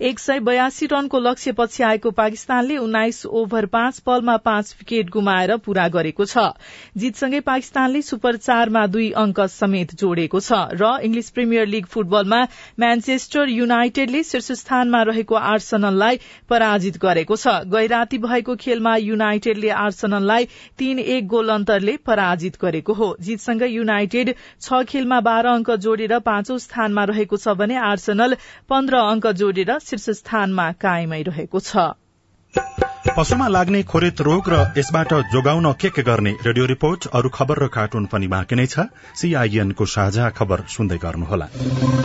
एक 0.00 0.18
सय 0.18 0.40
बयासी 0.40 0.86
रनको 0.86 1.18
लक्ष्य 1.20 1.52
पछि 1.52 1.82
आएको 1.82 2.10
पाकिस्तानले 2.12 2.76
उन्नाइस 2.78 3.24
ओभर 3.26 3.66
पाँच 3.66 4.02
बलमा 4.06 4.36
पाँच 4.44 4.74
विकेट 4.78 5.10
गुमाएर 5.10 5.56
पूरा 5.56 5.86
गरेको 5.88 6.24
छ। 6.24 6.46
जीतसँगै 6.96 7.40
पाकिस्तानले 7.40 8.02
सुपर 8.02 8.36
चारमा 8.38 8.86
दुई 8.86 9.10
अंक 9.16 9.40
समेत 9.50 9.94
जोडेको 9.94 10.40
छ 10.40 10.60
र 10.74 10.90
इंग्लिश 11.02 11.30
प्रिमियर 11.30 11.66
लीग 11.66 11.86
फुटबलमा 11.86 12.40
म्यान्चेस्टर 12.80 13.48
युनाइटेडले 13.50 14.22
शीर्ष 14.24 14.52
स्थानमा 14.60 15.02
रहेको 15.04 15.34
आर्सनललाई 15.34 16.18
पराजित 16.50 16.98
गरेको 16.98 17.36
छ। 17.36 17.54
गैराती 17.70 18.18
भएको 18.18 18.56
खेलमा 18.56 18.96
युनाइटेडले 18.98 19.70
आर्सनललाई 19.78 20.44
तीन 20.78 20.98
एक 20.98 21.26
गोल 21.28 21.48
अन्तरले 21.50 21.96
पराजित 22.06 22.58
गरेको 22.60 22.92
हो। 22.94 23.08
जीतसँगै 23.20 23.68
युनाइटेड 23.68 24.34
छ 24.60 24.82
खेलमा 24.88 25.20
बाह्र 25.22 25.46
अंक 25.48 25.70
जोडेर 25.78 26.18
पाँचौं 26.20 26.58
स्थानमा 26.58 27.04
रहेको 27.04 27.36
छ 27.36 27.54
भने 27.54 27.76
आर्सनल 27.84 28.36
पन्ध्र 28.68 28.94
अंक 29.04 29.26
जोडेर 29.34 29.53
शीर्ष 29.62 30.10
स्थानमा 30.10 30.72
कायमै 30.72 31.22
रहेको 31.22 31.60
छ। 31.60 31.76
पशुमा 33.16 33.46
लाग्ने 33.48 33.82
खोरेत 33.82 34.20
रोग 34.20 34.48
र 34.48 34.74
यसबाट 34.78 35.12
जोगाउन 35.32 35.72
के 35.72 35.88
के 35.90 36.02
गर्ने? 36.02 36.30
रेडियो 36.46 36.66
रिपोर्ट 36.66 37.06
अरू 37.14 37.28
खबर 37.28 37.58
र 37.62 37.66
कार्टुन 37.68 38.06
पनि 38.06 38.26
बाँकी 38.26 38.54
नै 38.56 38.66
छ। 38.66 38.90
सीआईएनको 39.14 39.84
साझा 39.86 40.30
खबर 40.30 40.58
सुन्दै 40.66 40.98
गर्नुहोला। 40.98 41.46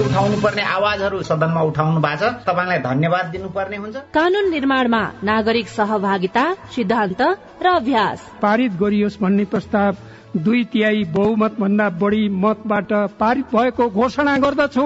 उठाउनु 0.05 0.37
पर्ने 0.41 0.61
आवाजहरू 0.61 1.23
सदनमा 1.23 1.61
उठाउनु 1.61 1.99
भएको 2.01 2.29
छ। 2.29 2.45
तपाईँलाई 2.45 2.79
धन्यवाद 2.79 3.25
दिनुपर्ने 3.25 3.77
हुन्छ। 3.77 3.95
कानून 4.13 4.49
निर्माणमा 4.49 5.01
नागरिक 5.23 5.67
सहभागिता 5.67 6.45
सिद्धान्त 6.75 7.21
र 7.65 7.65
अभ्यास। 7.65 8.19
पारित 8.41 8.71
गरियोस् 8.77 9.19
भन्ने 9.21 9.45
प्रस्ताव 9.45 9.97
दुई 10.37 10.63
तिहाई 10.63 11.03
बहुमत 11.09 11.57
भन्दा 11.59 11.89
बढी 11.89 12.29
मतबाट 12.29 12.93
पारित 13.17 13.45
भएको 13.49 13.89
घोषणा 13.89 14.37
गर्दछु। 14.37 14.85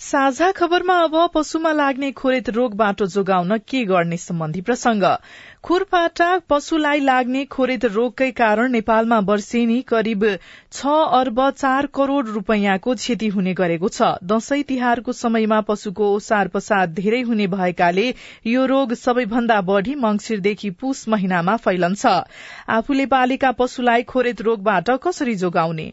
साझा 0.00 0.50
खबरमा 0.52 0.94
अब 1.00 1.14
पशुमा 1.34 1.70
लाग्ने 1.72 2.10
खोरेत 2.12 2.48
रोगबाट 2.50 3.02
जोगाउन 3.04 3.56
के 3.68 3.84
गर्ने 3.84 4.16
सम्बन्धी 4.16 4.60
प्रसंग 4.60 5.04
खुरपाटा 5.64 6.26
पशुलाई 6.48 7.00
लाग्ने 7.00 7.44
खोरेत 7.46 7.84
रोगकै 7.94 8.30
कारण 8.32 8.72
नेपालमा 8.72 9.18
वर्षेनी 9.30 9.80
करिब 9.82 10.26
छ 10.72 10.96
अर्ब 11.20 11.40
चार 11.52 11.86
करोड़ 11.94 12.26
रूपियाँको 12.26 12.94
क्षति 12.94 13.28
हुने 13.28 13.54
गरेको 13.54 13.88
छ। 13.88 14.10
दशैं 14.24 14.62
तिहारको 14.64 15.12
समयमा 15.14 15.60
पशुको 15.70 16.12
ओसार 16.14 16.48
पसार 16.48 16.86
धेरै 16.92 17.20
हुने 17.22 17.46
भएकाले 17.48 18.12
यो 18.46 18.66
रोग 18.66 18.94
सबैभन्दा 18.98 19.60
बढ़ी 19.72 19.94
मंगिरदेखि 19.96 20.70
पुष 20.70 21.08
महिनामा 21.08 21.56
फैलन्छ। 21.64 22.06
आफूले 22.68 23.06
पालेका 23.08 23.52
पशुलाई 23.58 24.02
खोरेत 24.04 24.42
रोगबाट 24.42 24.90
कसरी 25.02 25.34
जोगाउने? 25.36 25.92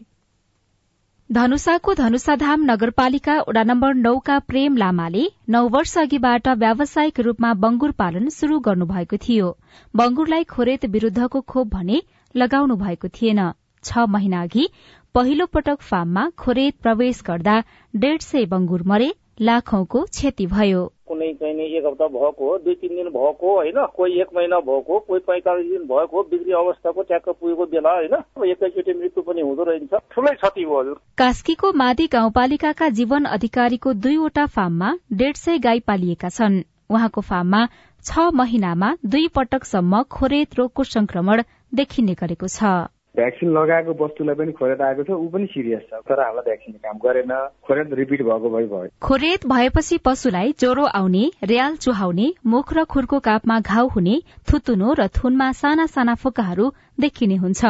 धनुषाको 1.32 1.92
धनुषाधाम 1.94 2.64
नगरपालिका 2.70 3.34
वडा 3.48 3.62
नम्बर 3.64 3.94
नौका 3.96 4.38
प्रेम 4.48 4.76
लामाले 4.76 5.22
नौ 5.48 5.62
वर्ष 5.68 5.96
अघिबाट 5.98 6.48
व्यावसायिक 6.62 7.20
रूपमा 7.20 7.52
बंगुर 7.62 7.90
पालन 8.00 8.28
शुरू 8.28 8.58
गर्नुभएको 8.66 9.16
थियो। 9.16 9.46
बंगुरलाई 9.94 10.44
खोरेत 10.44 10.84
विरूद्धको 10.92 11.40
खोप 11.52 11.70
भने 11.74 12.02
लगाउनु 12.34 12.76
भएको 12.76 13.08
थिएन। 13.16 13.40
छ 13.84 14.04
महिना 14.08 14.42
अघि 14.42 14.68
पहिलो 15.14 15.46
पटक 15.46 15.80
फार्ममा 15.82 16.28
खोरेत 16.38 16.76
प्रवेश 16.82 17.22
गर्दा 17.26 17.56
डेढ 17.94 18.20
सय 18.22 18.46
बंगुर 18.52 18.82
मरे। 18.86 19.12
लाखौंको 19.40 20.02
क्षति 20.02 20.46
भयो। 20.46 20.92
कुनै 21.08 21.32
चाहिँ 21.34 21.66
एक 21.68 21.86
हप्ता 21.86 22.06
भएको 22.08 22.50
हो 22.50 22.58
दुई 22.58 22.74
तिन 22.74 22.96
दिन 22.96 23.08
भएको 23.08 23.54
होइन? 23.54 23.78
कोही 23.96 24.20
एक 24.20 24.28
महिना 24.36 24.58
भएको 24.60 24.98
कोही 24.98 25.20
पैँतालिस 25.20 25.66
दिन 25.70 25.82
भएको 25.86 26.22
बिक्री 26.22 26.52
अवस्थाको 26.52 27.02
ट्याक्क 27.02 27.28
पुगेको 27.28 27.66
बेला 27.66 27.92
होइन? 27.92 28.14
एकैचोटि 28.50 28.92
मृत्यु 28.92 29.22
पनि 29.22 29.40
हुँदो 29.40 29.62
रहेछ। 29.62 29.94
ठुलै 30.12 30.34
क्षति 30.34 30.62
हो 30.62 30.80
हजुर। 30.80 31.00
कास्कीको 31.18 31.72
मादी 31.72 32.06
गाउँपालिकाका 32.06 32.88
जीवन 32.88 33.24
अधिकारीको 33.24 33.92
दुईवटा 33.92 34.46
फार्ममा 34.46 34.94
डेढ 35.12 35.36
सय 35.36 35.58
गाई 35.58 35.80
पालिएका 35.80 36.28
छन्। 36.28 36.62
उहाँको 36.90 37.20
फार्ममा 37.20 37.66
छ 38.04 38.30
महिनामा 38.34 38.96
दुई 39.06 39.28
पटकसम्म 39.28 40.02
खोरेत 40.02 40.58
रोगको 40.58 40.84
संक्रमण 40.84 41.42
देखिने 41.74 42.14
गरेको 42.14 42.46
छ। 42.46 42.62
भ्याक्सिन 43.16 43.48
लगाएको 43.52 43.92
वस्तुलाई 43.94 44.34
पनि 44.34 44.52
खोरेत 44.56 44.80
आएको 44.80 45.02
छ 45.04 45.10
ऊ 45.12 45.28
पनि 45.28 45.46
सिरियस 45.46 45.82
छ। 45.88 46.00
तर 46.08 46.20
हामीलाई 46.20 46.44
भ्याक्सिन 46.44 46.74
काम 46.80 46.96
गरेन। 46.98 47.32
खोरेत 47.60 47.92
रिपिट 47.92 48.22
भएको 48.22 48.48
भए 48.50 48.66
भयो। 48.66 48.88
खोरेत 49.02 49.46
भएपछि 49.46 49.98
पशुलाई 50.00 50.54
ज्वरो 50.58 50.84
आउने 50.90 51.24
र्याल 51.44 51.76
चुहाउने 51.76 52.28
मुख 52.46 52.72
र 52.72 52.84
खुरको 52.88 53.18
कापमा 53.20 53.58
घाउ 53.60 53.88
हुने 53.88 54.16
थुतुनो 54.48 54.94
र 54.98 55.08
थुनमा 55.12 55.50
साना 55.52 55.86
साना 55.86 56.14
फोकाहरू 56.14 56.72
देखिने 57.00 57.36
हुन्छ। 57.36 57.64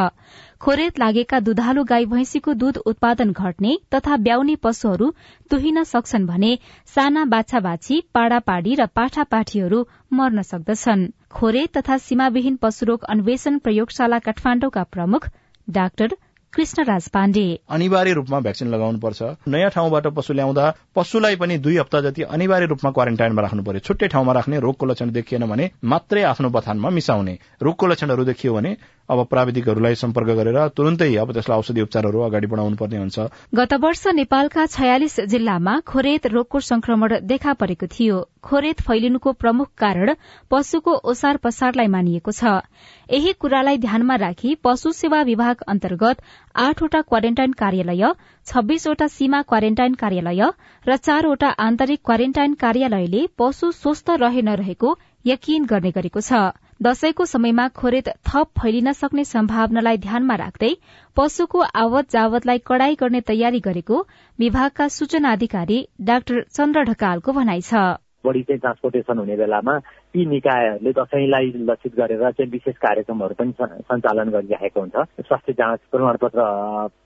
खोरेत 0.63 0.99
लागेका 0.99 1.41
दुधालु 1.41 1.85
गाई 1.85 2.07
भैंसीको 2.07 2.55
दूध 2.55 2.77
उत्पादन 2.87 3.33
घट्ने 3.33 3.73
तथा 3.95 4.17
ब्याउने 4.23 4.55
पशुहरू 4.63 5.11
तुहिन 5.51 5.83
सक्छन् 5.85 6.27
भने 6.27 6.53
साना 6.87 7.25
बाछा 7.25 7.61
बाछी 7.61 8.01
पाडा 8.15 8.39
पाडी 8.47 8.75
र 8.75 8.87
पाठा 8.95 9.25
पाठीहरू 9.27 9.87
मर्न 10.13 10.43
सक्दछन्। 10.43 11.03
खोरे 11.35 11.67
तथा 11.77 11.97
सीमाविहीन 11.99 12.57
पशुरोग 12.57 13.05
अन्वेषण 13.09 13.59
प्रयोगशाला 13.59 14.19
काठमाण्डुका 14.19 14.83
प्रमुख 14.93 15.27
डाक्टर 15.69 16.15
कृष्णराज 16.53 17.09
पाण्डे। 17.09 17.45
अनिवार्य 17.71 18.13
रूपमा 18.13 18.39
भ्याक्सिन 18.41 18.69
लगाउनु 18.69 18.99
पर्छ 18.99 19.23
नयाँ 19.49 19.71
ठाउँबाट 19.71 20.07
पशु 20.17 20.33
ल्याउँदा 20.33 20.65
पशुलाई 20.97 21.37
पनि 21.37 21.57
दुई 21.59 21.77
हप्ता 21.77 22.01
जति 22.01 22.23
अनिवार्य 22.29 22.67
रूपमा 22.67 22.91
क्वारेन्टाइनमा 22.91 23.43
राख्नु 23.43 23.63
पर्यो। 23.63 23.81
छुट्टै 23.81 24.09
ठाउँमा 24.09 24.33
राख्ने 24.33 24.61
रोगको 24.61 24.87
लक्षण 24.87 25.11
देखिएन 25.11 25.47
भने 25.49 25.71
मात्रै 25.85 26.23
आफ्नो 26.23 26.49
बथानमा 26.51 26.91
मिसाउने। 26.91 27.39
रोगको 27.63 27.87
लक्षणहरू 27.87 28.25
देखियो 28.25 28.55
भने 28.55 28.77
अब 29.09 29.25
प्राविधिकहरूलाई 29.27 29.95
सम्पर्क 29.95 30.29
गरेर 30.37 30.59
तुरन्तै 30.77 31.15
अब 31.17 31.33
त्यसलाई 31.33 31.59
औषधि 31.59 31.81
उपचारहरू 31.83 32.21
अगाडि 32.23 32.47
बढाउनु 32.47 32.77
पर्ने 32.77 32.99
हुन्छ। 32.99 33.19
गत 33.55 33.73
वर्ष 33.83 34.07
नेपालका 34.15 34.67
छयालिस 34.69 35.21
जिल्लामा 35.29 35.75
खोरेत 35.87 36.27
रोगको 36.29 36.61
संक्रमण 36.63 37.19
देखा 37.27 37.53
परेको 37.55 37.87
थियो। 37.89 38.21
खोरेत 38.43 38.81
फैलिनुको 38.81 39.33
प्रमुख 39.35 39.69
कारण 39.79 40.15
पशुको 40.51 40.95
ओसार 41.05 41.37
पसारलाई 41.43 41.87
मानिएको 41.89 42.33
छ। 42.33 42.63
यही 43.11 43.33
कुरालाई 43.39 43.79
ध्यानमा 43.79 44.17
राखी 44.17 44.55
पशु 44.65 44.93
सेवा 44.93 45.23
विभाग 45.23 45.63
अन्तर्गत 45.69 46.23
आठवटा 46.57 47.01
क्वारेन्टाइन 47.03 47.53
कार्यालय 47.59 48.15
छब्बीसवटा 48.47 49.07
सीमा 49.09 49.43
क्वारेन्टाइन 49.45 49.95
कार्यालय 49.97 50.43
र 50.85 50.97
चारवटा 50.99 51.49
आन्तरिक 51.61 52.01
क्वारेन्टाइन 52.05 52.55
कार्यालयले 52.57 53.27
पशु 53.39 53.71
स्वस्थ 53.75 54.11
रहे 54.21 54.43
नरहेको 54.43 54.99
यकिन 55.27 55.65
गर्ने 55.67 55.91
गरेको 55.93 56.21
छ। 56.23 56.51
दशैंको 56.83 57.25
समयमा 57.25 57.67
खोरेत 57.79 58.09
थप 58.29 58.49
फैलिन 58.59 58.93
सक्ने 58.93 59.25
सम्भावनालाई 59.25 59.99
ध्यानमा 60.05 60.35
राख्दै 60.37 60.71
पशुको 61.17 61.61
आवत 61.79 62.09
जावतलाई 62.11 62.59
कड़ाई 62.67 62.95
गर्ने 63.01 63.21
तयारी 63.29 63.61
गरेको 63.67 63.99
विभागका 64.39 64.87
सूचना 64.95 65.33
अधिकारी 65.33 65.77
डाक्टर 66.09 66.41
चन्द्र 66.51 66.83
ढकालको 66.89 67.33
भनाइ 67.33 67.61
छ। 67.61 67.83
बढी 68.27 68.43
चाहिँ 68.49 68.59
ट्रान्सपोर्टेसन 68.61 69.19
हुने 69.19 69.37
बेलामा 69.37 69.79
ती 70.15 70.27
निकायहरूले 70.33 70.93
दसैँलाई 70.99 71.53
लक्षित 71.71 71.95
गरेर 71.95 72.25
चाहिँ 72.31 72.51
विशेष 72.51 72.75
कार्यक्रमहरू 72.87 73.35
पनि 73.39 73.53
सञ्चालन 73.61 74.35
गरिरहेको 74.35 74.81
हुन्छ। 74.81 75.07
स्वास्थ्य 75.23 75.53
जाँच 75.63 75.81
प्रमाणपत्र 75.93 76.49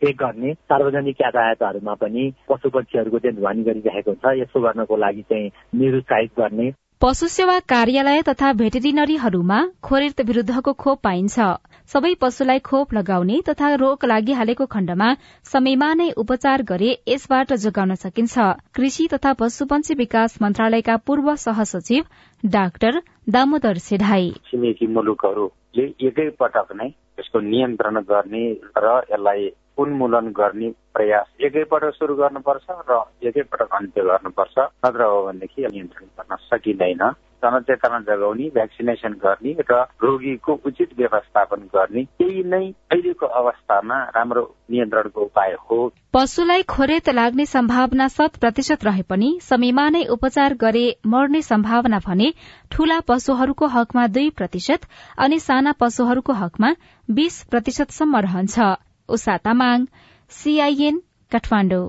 पेक 0.00 0.16
गर्ने 0.24 0.54
सार्वजनिक 0.72 1.20
यातायातहरूमा 1.20 1.94
पनि 2.00 2.24
पशु 2.48 2.70
पक्षीहरूको 2.80 3.18
चाहिँ 3.18 3.36
ध्वनि 3.36 3.62
गरिरहेको 3.70 4.10
हुन्छ 4.10 4.36
यसो 4.40 4.66
गर्नको 4.68 4.96
लागि 5.04 5.22
चाहिँ 5.30 5.50
निरुत्साहित 5.80 6.32
गर्ने 6.40 6.70
पशु 7.00 7.26
सेवा 7.28 7.58
कार्यालय 7.70 8.22
तथा 8.22 8.52
भेटेरिनरीहरूमा 8.52 9.56
खोरेत 9.84 10.20
विरूद्धको 10.20 10.72
खोप 10.82 11.00
पाइन्छ। 11.02 11.48
सबै 11.92 12.12
पशुलाई 12.20 12.58
खोप 12.68 12.94
लगाउने 12.94 13.40
तथा 13.48 13.72
रोग 13.82 14.04
लागिहालेको 14.04 14.66
खण्डमा 14.66 15.08
समयमा 15.44 15.88
नै 15.94 16.06
उपचार 16.22 16.62
गरे 16.70 16.88
यसबाट 17.08 17.52
जोगाउन 17.64 17.94
सकिन्छ। 18.04 18.46
कृषि 18.74 19.08
तथा 19.14 19.32
पशुपन्छी 19.42 19.94
विकास 19.94 20.38
मन्त्रालयका 20.42 20.96
पूर्व 21.06 21.28
सहसचिव 21.36 22.08
डाक्टर 22.42 23.00
दामोदर 23.28 23.84
सेढाई 23.88 24.32
छिमेकी 24.48 24.86
मुलुकहरूले 24.96 25.86
एकै 26.08 26.28
पटक 26.40 26.74
नै 26.80 26.88
यसको 27.20 27.46
नियन्त्रण 27.52 28.00
गर्ने 28.08 28.44
र 28.78 28.96
यसलाई 29.12 29.48
उन्मूलन 29.78 30.32
गर्ने 30.32 30.70
प्रयास 30.94 31.26
एकैपटक 31.40 31.94
सुरु 31.94 32.14
गर्नुपर्छ 32.14 32.66
र 32.90 33.02
एकैपटक 33.28 33.74
अन्त्य 33.74 34.02
गर्नुपर्छ। 34.02 34.58
नत्र 34.86 35.02
हो 35.02 35.22
भनेदेखि 35.26 35.66
नियन्त्रण 35.66 36.06
गर्न 36.18 36.36
सकिँदैन। 36.48 37.10
जनचेतना 37.44 37.98
जगाउने 38.00 38.48
भ्याक्सिनेसन 38.50 39.12
गर्ने 39.24 39.52
र 39.70 39.80
रोगीको 40.02 40.52
उचित 40.66 40.90
व्यवस्थापन 40.98 41.68
गर्ने 41.74 42.04
त्यही 42.18 42.42
नै 42.44 42.64
अहिलेको 42.92 43.26
अवस्थामा 43.40 43.98
राम्रो 44.16 44.44
नियन्त्रणको 44.70 45.20
उपाय 45.20 45.52
हो। 45.64 45.78
पशुलाई 46.14 46.62
खोरेत 46.62 47.08
लाग्ने 47.10 47.46
सम्भावना 47.46 48.08
शत 48.08 48.40
प्रतिशत 48.40 48.84
रहे 48.84 49.02
पनि 49.02 49.28
समयमा 49.42 49.88
नै 49.88 50.04
उपचार 50.06 50.54
गरे 50.54 50.86
मर्ने 51.06 51.42
सम्भावना 51.42 51.98
भने 52.06 52.32
ठूला 52.72 52.98
पशुहरूको 53.08 53.66
हकमा 53.66 54.06
दुई 54.06 54.30
प्रतिशत 54.30 54.88
अनि 55.18 55.38
साना 55.38 55.72
पशुहरूको 55.80 56.32
हकमा 56.32 56.74
बीस 57.08 57.42
प्रतिशतसम्म 57.50 58.16
रहन्छ। 58.26 58.85
उषा 59.08 59.36
तामाङ 59.44 59.86
सीआईएन 60.32 60.96
काठमाडौँ। 61.32 61.84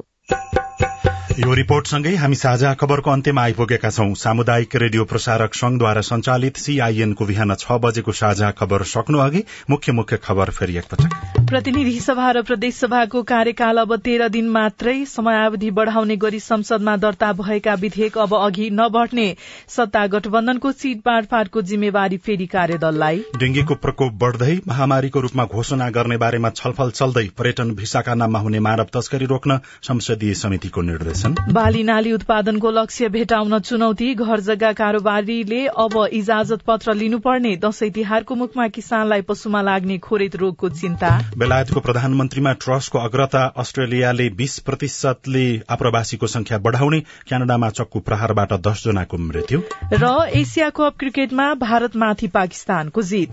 यो 1.38 1.54
रिपोर्टसँगै 1.54 2.13
हामी 2.17 2.36
साझा 2.36 2.73
खबरको 2.73 3.12
अन्त्यमा 3.12 3.41
आइपुगेका 3.41 3.89
छौं। 3.89 4.13
सामुदायिक 4.17 4.76
रेडियो 4.76 5.04
प्रसारक 5.06 5.54
संघद्वारा 5.54 6.02
संचालित 6.02 6.58
सीआईएनको 6.58 7.26
बिहान 7.26 7.56
छ 7.56 7.78
बजेको 7.80 8.12
साझा 8.19 8.50
खबर 8.58 8.84
सक्नु 8.91 9.19
अघि 9.21 9.43
मुख्य 9.69 9.91
मुख्य 9.93 10.17
खबर 10.23 10.50
फेरि 10.52 10.78
एकपटक। 10.78 11.45
प्रतिनिधि 11.50 12.00
सभा 12.00 12.32
र 12.32 12.41
प्रदेश 12.43 12.76
सभाको 12.76 13.21
कार्यकाल 13.23 13.78
अब 13.78 13.95
तेह्र 14.00 14.30
दिन 14.30 14.50
मात्रै 14.50 14.95
समयावधि 15.06 15.69
बढ़ाउने 15.71 16.15
गरी 16.17 16.39
संसदमा 16.39 16.95
दर्ता 16.97 17.32
भएका 17.36 17.73
विधेयक 17.84 18.17
अब 18.17 18.34
अघि 18.38 18.69
नबढ़ने 18.73 19.28
सत्ता 19.76 20.06
गठबन्धनको 20.15 20.71
सीट 20.73 21.06
बाँडफाँडको 21.06 21.62
जिम्मेवारी 21.69 22.17
फेरि 22.26 22.47
कार्यदललाई। 22.47 23.23
डेंगीको 23.38 23.76
प्रकोप 23.86 24.17
बढ़दै 24.26 24.58
महामारीको 24.67 25.21
रूपमा 25.21 25.45
घोषणा 25.45 25.89
गर्ने 25.91 26.17
बारेमा 26.17 26.50
छलफल 26.56 26.91
चल्दै 26.95 27.26
पर्यटन 27.38 27.71
भिसाका 27.76 28.15
नाममा 28.15 28.39
हुने 28.39 28.60
मानव 28.69 28.91
तस्करी 28.93 29.26
रोक्न 29.28 29.60
संसदीय 29.84 30.34
समितिको 30.43 30.82
निर्देशन 30.89 31.26
बाली 31.33 31.83
नाली 31.83 32.11
उत्पादनको 32.11 32.71
लक्ष्य 32.71 33.09
भेटाउन 33.09 33.59
चुनौती 33.59 34.13
घर 34.15 34.39
जग्गा 34.39 34.71
कारोबारीले 34.73 35.65
अब 35.67 36.07
इजाजत 36.13 36.61
पत्र 36.67 36.93
लिनुपर्ने 36.93 37.55
दशैं 37.55 37.91
तिहारको 37.91 38.35
मुखमा 38.35 38.67
किसानलाई 38.67 39.21
पशुमा 39.21 39.61
लाग्ने 39.61 39.97
खोरेत 39.97 40.35
रोगको 40.35 40.69
चिन्ता। 40.69 41.11
बेलायतको 41.37 41.79
प्रधानमन्त्रीमा 41.79 42.53
ट्रस्टको 42.53 42.99
अग्रता 42.99 43.43
अस्ट्रेलियाले 43.57 44.29
बीस 44.29 44.59
प्रतिशतले 44.59 45.61
आप्रवासीको 45.69 46.27
संख्या 46.27 46.57
बढ़ाउने 46.57 46.99
क्यानाडामा 47.27 47.69
चक्कु 47.69 47.99
प्रहारबाट 47.99 48.53
दस 48.53 48.83
जनाको 48.85 49.17
मृत्यु। 49.17 49.61
र 49.93 50.29
एसिया 50.33 50.69
कप 50.69 50.93
क्रिकेटमा 50.99 51.53
भारतमाथि 51.53 52.27
पाकिस्तानको 52.27 53.01
जित। 53.01 53.31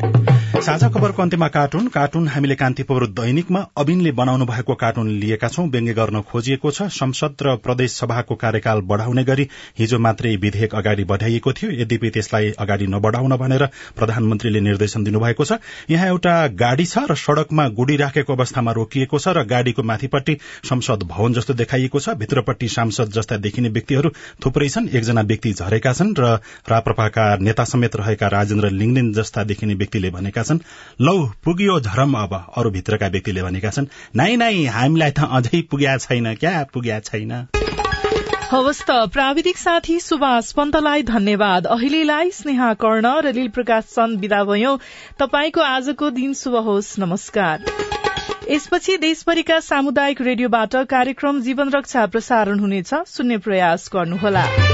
साझा 0.55 0.89
खबरको 0.89 1.23
अन्त्यमा 1.23 1.49
कार्टुन। 1.49 1.89
कार्टुन 1.89 2.29
हामीले 2.29 2.55
कान्तिपुर 2.55 3.07
दैनिकमा 3.07 3.67
अबिनले 3.77 4.13
बनाउनु 4.13 4.45
भएको 4.47 4.75
कार्टुन 4.75 5.09
लिएका 5.09 5.49
छौं 5.49 5.69
व्यङ्ग्य 5.69 5.95
गर्न 5.95 6.21
खोजिएको 6.23 6.71
छ। 6.71 6.83
संसद 6.83 7.35
र 7.43 7.57
प्रदेश 7.57 7.84
सभाको 7.89 8.35
कार्यकाल 8.35 8.81
बढ़ाउने 8.83 9.25
गरी 9.25 9.49
हिजो 9.79 9.99
मात्रै 9.99 10.35
विधेयक 10.37 10.75
अगाडि 10.75 11.05
बढ़ाइएको 11.05 11.53
थियो। 11.53 11.71
यद्यपि 11.73 12.11
त्यसलाई 12.11 12.51
अगाडि 12.59 12.87
नबढ़ाउन 12.87 13.37
भनेर 13.37 13.67
प्रधानमन्त्रीले 13.97 14.61
निर्देशन 14.61 15.05
दिनुभएको 15.05 15.45
छ 15.45 15.59
यहाँ 15.91 16.09
एउटा 16.09 16.35
गाड़ी 16.57 16.85
छ 16.85 17.07
र 17.11 17.15
सड़कमा 17.17 17.69
गुडी 17.75 17.97
राखेको 17.97 18.33
अवस्थामा 18.35 18.73
रोकिएको 18.73 19.19
छ 19.19 19.29
र 19.37 19.45
गाड़ीको 19.47 19.83
माथिपट्टि 19.85 20.37
संसद 20.65 21.03
भवन 21.09 21.33
जस्तो 21.35 21.55
देखाइएको 21.55 22.01
छ। 22.01 22.15
भित्रपट्टि 22.17 22.69
सांसद 22.71 23.13
जस्ता 23.13 23.37
देखिने 23.39 23.69
व्यक्तिहरू 23.71 24.11
थुप्रै 24.45 24.69
छन्। 24.69 24.89
एकजना 24.91 25.21
व्यक्ति 25.25 25.53
झरेका 25.53 25.93
छन् 25.93 26.15
र 26.19 26.39
राप्रपाका 26.69 27.25
नेता 27.41 27.65
समेत 27.65 27.97
रहेका 27.97 28.29
राजेन्द्र 28.29 28.71
लिङलिन 28.73 29.13
जस्ता 29.13 29.45
देखिने 29.45 29.75
व्यक्तिले 29.75 30.11
भनेका 30.11 30.43
छन् 30.43 30.65
लौ 31.01 31.17
पुग्यो 31.45 31.81
झरम 31.81 32.15
अब 32.15 32.35
अरू 32.57 32.71
भित्रका 32.71 33.09
व्यक्तिले 33.09 33.43
भनेका 33.43 33.71
छन् 33.71 33.91
नाइ 34.17 34.37
नाइ 34.37 34.65
हामीलाई 34.71 35.11
त 35.11 35.29
अझै 35.31 35.63
पुग्या 35.71 35.97
छैन 35.99 36.35
क्या 36.35 36.63
पुग्या 36.75 37.01
छैन? 37.03 37.33
हवस् 38.55 38.83
त 38.83 38.91
प्राविधिक 38.91 39.57
साथी 39.59 40.01
सुभाष 40.01 40.53
पन्तलाई 40.53 41.03
धन्यवाद। 41.03 41.67
अहिलेलाई 41.67 42.31
स्नेहा 42.31 42.75
कर्ण 42.75 43.11
र 43.21 43.33
लील 43.33 43.49
प्रकाश 43.49 43.85
चन्द 43.85 44.21
विदा 44.21 44.45
भयो। 44.45 44.77
तपाईँको 45.19 45.61
आजको 45.61 46.11
दिन 46.11 46.35
शुभ 46.35 46.55
होस्। 46.57 46.99
नमस्कार। 46.99 47.65
यसपछि 48.51 48.97
देशभरिका 48.97 49.59
सामुदायिक 49.61 50.21
रेडियोबाट 50.21 50.77
कार्यक्रम 50.77 51.41
जीवन 51.41 51.71
रक्षा 51.71 52.07
प्रसारण 52.07 52.59
हुनेछ। 52.59 52.95
सुन्ने 52.95 53.39
प्रयास 53.39 53.91
गर्नुहोला। 53.93 54.74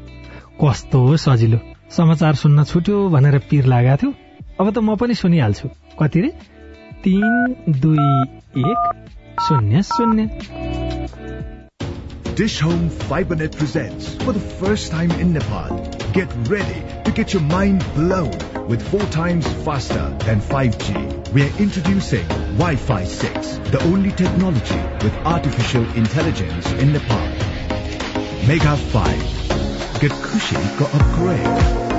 कस्तो 0.63 0.99
सजिलो 1.17 1.57
समाचार 1.97 2.35
सुन्न 2.39 2.63
छुट्यो 2.71 2.97
भनेर 3.09 3.37
पिर 3.49 3.65
लागेको 3.73 3.95
थियो 4.01 4.09
अब 4.61 4.67
त 4.69 4.77
म 4.77 4.95
पनि 5.01 5.13
सुनिहाल्छु 5.21 5.69
कति 5.99 6.21
रे 6.21 6.29
तीन 7.05 7.55
दुई 7.85 8.05
एक 8.69 8.81
शून्य 9.47 9.81
शून्य 9.95 10.29
Dish 12.41 12.59
Home 12.65 12.85
FiberNet 13.07 13.57
presents 13.61 14.05
for 14.21 14.33
the 14.35 14.43
first 14.59 14.91
time 14.91 15.11
in 15.23 15.33
Nepal. 15.33 15.73
Get 16.13 16.31
ready 16.53 16.79
to 17.07 17.11
get 17.17 17.33
your 17.33 17.41
mind 17.49 17.83
blown 17.97 18.31
with 18.69 18.87
four 18.93 19.03
times 19.17 19.51
faster 19.65 20.05
than 20.25 20.39
5G. 20.53 21.03
We 21.33 21.43
are 21.47 21.53
introducing 21.65 22.25
Wi-Fi 22.63 23.03
6, 23.03 23.53
the 23.75 23.83
only 23.91 24.15
technology 24.23 24.81
with 25.03 25.21
artificial 25.35 25.85
intelligence 26.05 26.71
in 26.85 26.93
Nepal. 26.93 27.29
Mega 28.47 28.75
5. 28.97 29.50
Get 30.01 30.13
cushy, 30.13 30.55
got 30.79 30.91
upgrade. 30.95 31.90